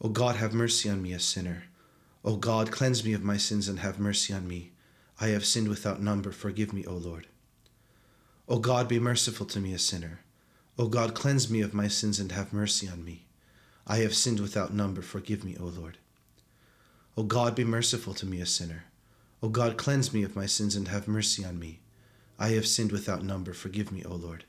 O 0.01 0.09
God, 0.09 0.37
have 0.37 0.53
mercy 0.53 0.89
on 0.89 1.01
me, 1.01 1.13
a 1.13 1.21
sinner. 1.21 1.65
O 2.25 2.37
God, 2.37 2.73
cleanse 2.73 3.05
me 3.05 3.13
of 3.13 3.23
my 3.23 3.37
sins 3.37 3.69
and 3.69 3.79
have 3.79 4.01
mercy 4.01 4.33
on 4.33 4.49
me. 4.49 4.73
I 5.21 5.29
have 5.29 5.45
sinned 5.45 5.69
without 5.69 6.03
number. 6.03 6.33
Forgive 6.33 6.73
me, 6.73 6.85
O 6.87 6.95
Lord. 6.95 7.29
O 8.49 8.59
God, 8.59 8.89
be 8.89 8.99
merciful 8.99 9.47
to 9.47 9.61
me, 9.61 9.73
a 9.73 9.79
sinner. 9.79 10.21
O 10.79 10.89
God, 10.89 11.15
cleanse 11.15 11.51
me 11.51 11.61
of 11.61 11.75
my 11.75 11.87
sins 11.87 12.19
and 12.19 12.33
have 12.33 12.53
mercy 12.53 12.89
on 12.89 13.05
me. 13.05 13.27
I 13.87 13.99
have 13.99 14.15
sinned 14.15 14.41
without 14.41 14.73
number. 14.73 15.03
Forgive 15.03 15.45
me, 15.45 15.55
O 15.61 15.65
Lord. 15.65 15.99
O 17.15 17.25
God, 17.25 17.55
be 17.55 17.65
merciful 17.65 18.15
to 18.15 18.25
me, 18.25 18.41
a 18.41 18.47
sinner. 18.47 18.85
O 19.43 19.51
God, 19.51 19.77
cleanse 19.77 20.15
me 20.15 20.23
of 20.23 20.35
my 20.35 20.47
sins 20.47 20.75
and 20.75 20.89
have 20.89 21.07
mercy 21.07 21.45
on 21.45 21.59
me. 21.59 21.81
I 22.39 22.49
have 22.51 22.67
sinned 22.67 22.91
without 22.91 23.23
number. 23.23 23.53
Forgive 23.53 23.93
me, 23.93 24.03
O 24.05 24.15
Lord. 24.15 24.45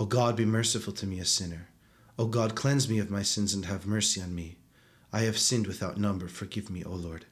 O 0.00 0.04
God, 0.04 0.34
be 0.34 0.44
merciful 0.44 0.92
to 0.94 1.06
me, 1.06 1.20
a 1.20 1.24
sinner. 1.24 1.68
O 2.18 2.26
God, 2.26 2.56
cleanse 2.56 2.88
me 2.88 2.98
of 2.98 3.10
my 3.10 3.22
sins 3.22 3.54
and 3.54 3.66
have 3.66 3.86
mercy 3.86 4.20
on 4.20 4.34
me. 4.34 4.56
I 5.12 5.20
have 5.20 5.38
sinned 5.38 5.68
without 5.68 5.96
number. 5.96 6.26
Forgive 6.26 6.70
me, 6.70 6.82
O 6.82 6.90
Lord. 6.90 7.26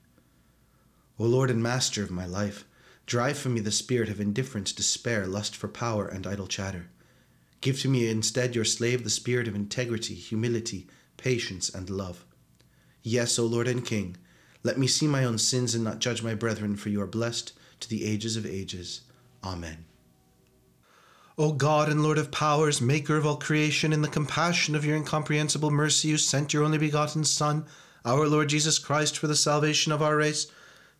O 1.19 1.25
Lord 1.25 1.51
and 1.51 1.63
Master 1.63 2.05
of 2.05 2.11
my 2.13 2.27
life, 2.27 2.65
drive 3.07 3.37
from 3.37 3.55
me 3.55 3.61
the 3.61 3.73
spirit 3.73 4.09
of 4.09 4.21
indifference, 4.21 4.73
despair, 4.73 5.27
lust 5.27 5.57
for 5.57 5.69
power, 5.69 6.07
and 6.07 6.27
idle 6.27 6.47
chatter. 6.47 6.91
Give 7.65 7.81
to 7.81 7.89
me 7.89 8.11
instead, 8.11 8.55
your 8.55 8.67
slave, 8.67 9.05
the 9.05 9.09
spirit 9.09 9.49
of 9.49 9.55
integrity, 9.55 10.13
humility, 10.13 10.87
patience, 11.17 11.71
and 11.71 11.89
love. 11.89 12.27
Yes, 13.03 13.39
O 13.39 13.47
Lord 13.47 13.67
and 13.67 13.83
King, 13.83 14.19
let 14.63 14.77
me 14.77 14.87
see 14.87 15.07
my 15.07 15.25
own 15.25 15.39
sins 15.39 15.75
and 15.75 15.83
not 15.83 15.99
judge 15.99 16.23
my 16.23 16.35
brethren, 16.35 16.77
for 16.77 16.91
you 16.91 17.01
are 17.01 17.07
blessed 17.07 17.55
to 17.81 17.89
the 17.89 18.05
ages 18.05 18.37
of 18.37 18.45
ages. 18.45 19.01
Amen. 19.43 19.87
O 21.39 21.53
God 21.53 21.89
and 21.89 22.03
Lord 22.03 22.19
of 22.19 22.31
powers, 22.31 22.83
maker 22.83 23.17
of 23.17 23.25
all 23.25 23.37
creation, 23.37 23.95
in 23.95 24.03
the 24.03 24.09
compassion 24.09 24.75
of 24.75 24.85
your 24.85 24.97
incomprehensible 24.97 25.71
mercy, 25.71 26.09
you 26.09 26.19
sent 26.19 26.53
your 26.53 26.65
only 26.65 26.77
begotten 26.77 27.25
Son, 27.25 27.65
our 28.05 28.29
Lord 28.29 28.51
Jesus 28.51 28.79
Christ, 28.79 29.17
for 29.17 29.27
the 29.27 29.35
salvation 29.35 29.91
of 29.91 30.03
our 30.03 30.19
race. 30.19 30.49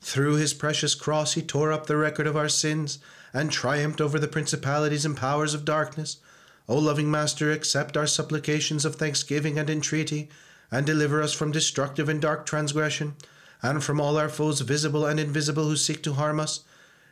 Through 0.01 0.37
his 0.37 0.55
precious 0.55 0.95
cross, 0.95 1.35
he 1.35 1.43
tore 1.43 1.73
up 1.73 1.89
the 1.89 1.99
record 1.99 2.27
of 2.27 2.39
our 2.39 2.49
sins 2.49 3.01
and 3.35 3.53
triumphed 3.53 4.01
over 4.01 4.19
the 4.19 4.29
principalities 4.29 5.05
and 5.05 5.15
powers 5.15 5.53
of 5.53 5.67
darkness. 5.67 6.21
O 6.67 6.79
loving 6.79 7.11
Master, 7.11 7.53
accept 7.53 7.97
our 7.97 8.07
supplications 8.07 8.85
of 8.85 8.97
thanksgiving 8.97 9.59
and 9.59 9.69
entreaty, 9.69 10.31
and 10.71 10.87
deliver 10.87 11.21
us 11.21 11.35
from 11.35 11.53
destructive 11.53 12.09
and 12.09 12.23
dark 12.23 12.47
transgression, 12.47 13.15
and 13.63 13.85
from 13.85 14.01
all 14.01 14.17
our 14.17 14.31
foes, 14.31 14.61
visible 14.63 15.05
and 15.05 15.21
invisible, 15.21 15.65
who 15.65 15.77
seek 15.77 16.03
to 16.03 16.15
harm 16.15 16.41
us. 16.41 16.61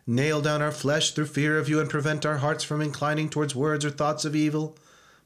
Nail 0.07 0.41
down 0.41 0.63
our 0.63 0.73
flesh 0.73 1.11
through 1.11 1.27
fear 1.27 1.59
of 1.59 1.69
you, 1.69 1.81
and 1.81 1.91
prevent 1.91 2.25
our 2.25 2.39
hearts 2.39 2.65
from 2.65 2.81
inclining 2.81 3.29
towards 3.29 3.55
words 3.55 3.85
or 3.85 3.91
thoughts 3.91 4.25
of 4.25 4.35
evil, 4.35 4.77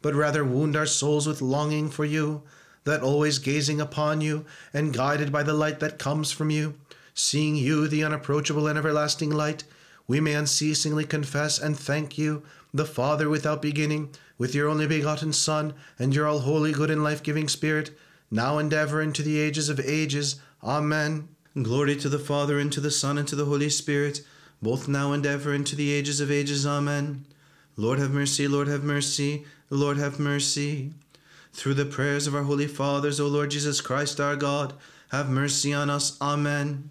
but 0.02 0.14
rather 0.14 0.44
wound 0.44 0.76
our 0.76 0.86
souls 0.86 1.26
with 1.26 1.40
longing 1.40 1.88
for 1.88 2.04
you, 2.04 2.42
that 2.82 3.02
always 3.02 3.38
gazing 3.38 3.80
upon 3.80 4.20
you, 4.20 4.44
and 4.74 4.92
guided 4.92 5.30
by 5.30 5.42
the 5.42 5.54
light 5.54 5.78
that 5.80 5.98
comes 5.98 6.32
from 6.32 6.50
you, 6.50 6.74
seeing 7.14 7.54
you, 7.54 7.86
the 7.88 8.02
unapproachable 8.04 8.66
and 8.66 8.76
everlasting 8.76 9.30
light, 9.30 9.64
we 10.08 10.20
may 10.20 10.34
unceasingly 10.34 11.04
confess 11.04 11.58
and 11.58 11.78
thank 11.78 12.18
you, 12.18 12.42
the 12.72 12.84
Father 12.84 13.28
without 13.28 13.62
beginning, 13.62 14.10
with 14.38 14.54
your 14.54 14.68
only 14.68 14.86
begotten 14.86 15.32
Son, 15.32 15.74
and 15.98 16.14
your 16.14 16.26
all 16.26 16.40
holy, 16.40 16.72
good, 16.72 16.90
and 16.90 17.02
life 17.02 17.22
giving 17.22 17.48
Spirit, 17.48 17.90
now 18.30 18.58
and 18.58 18.72
ever, 18.72 19.06
to 19.06 19.22
the 19.22 19.38
ages 19.38 19.68
of 19.68 19.80
ages. 19.80 20.40
Amen. 20.62 21.28
Glory 21.60 21.96
to 21.96 22.08
the 22.08 22.18
Father, 22.18 22.58
and 22.58 22.72
to 22.72 22.80
the 22.80 22.90
Son, 22.90 23.18
and 23.18 23.26
to 23.28 23.36
the 23.36 23.46
Holy 23.46 23.70
Spirit, 23.70 24.20
both 24.60 24.88
now 24.88 25.12
and 25.12 25.24
ever, 25.24 25.52
and 25.52 25.66
to 25.66 25.76
the 25.76 25.92
ages 25.92 26.20
of 26.20 26.30
ages. 26.30 26.66
Amen. 26.66 27.26
Lord 27.76 27.98
have 27.98 28.10
mercy, 28.10 28.48
Lord 28.48 28.68
have 28.68 28.84
mercy, 28.84 29.44
Lord 29.70 29.98
have 29.98 30.18
mercy. 30.18 30.92
Through 31.52 31.74
the 31.74 31.84
prayers 31.86 32.26
of 32.26 32.34
our 32.34 32.42
holy 32.42 32.66
fathers, 32.66 33.18
O 33.18 33.26
Lord 33.26 33.50
Jesus 33.50 33.80
Christ 33.80 34.20
our 34.20 34.36
God, 34.36 34.74
have 35.10 35.30
mercy 35.30 35.72
on 35.72 35.88
us. 35.88 36.20
Amen. 36.20 36.90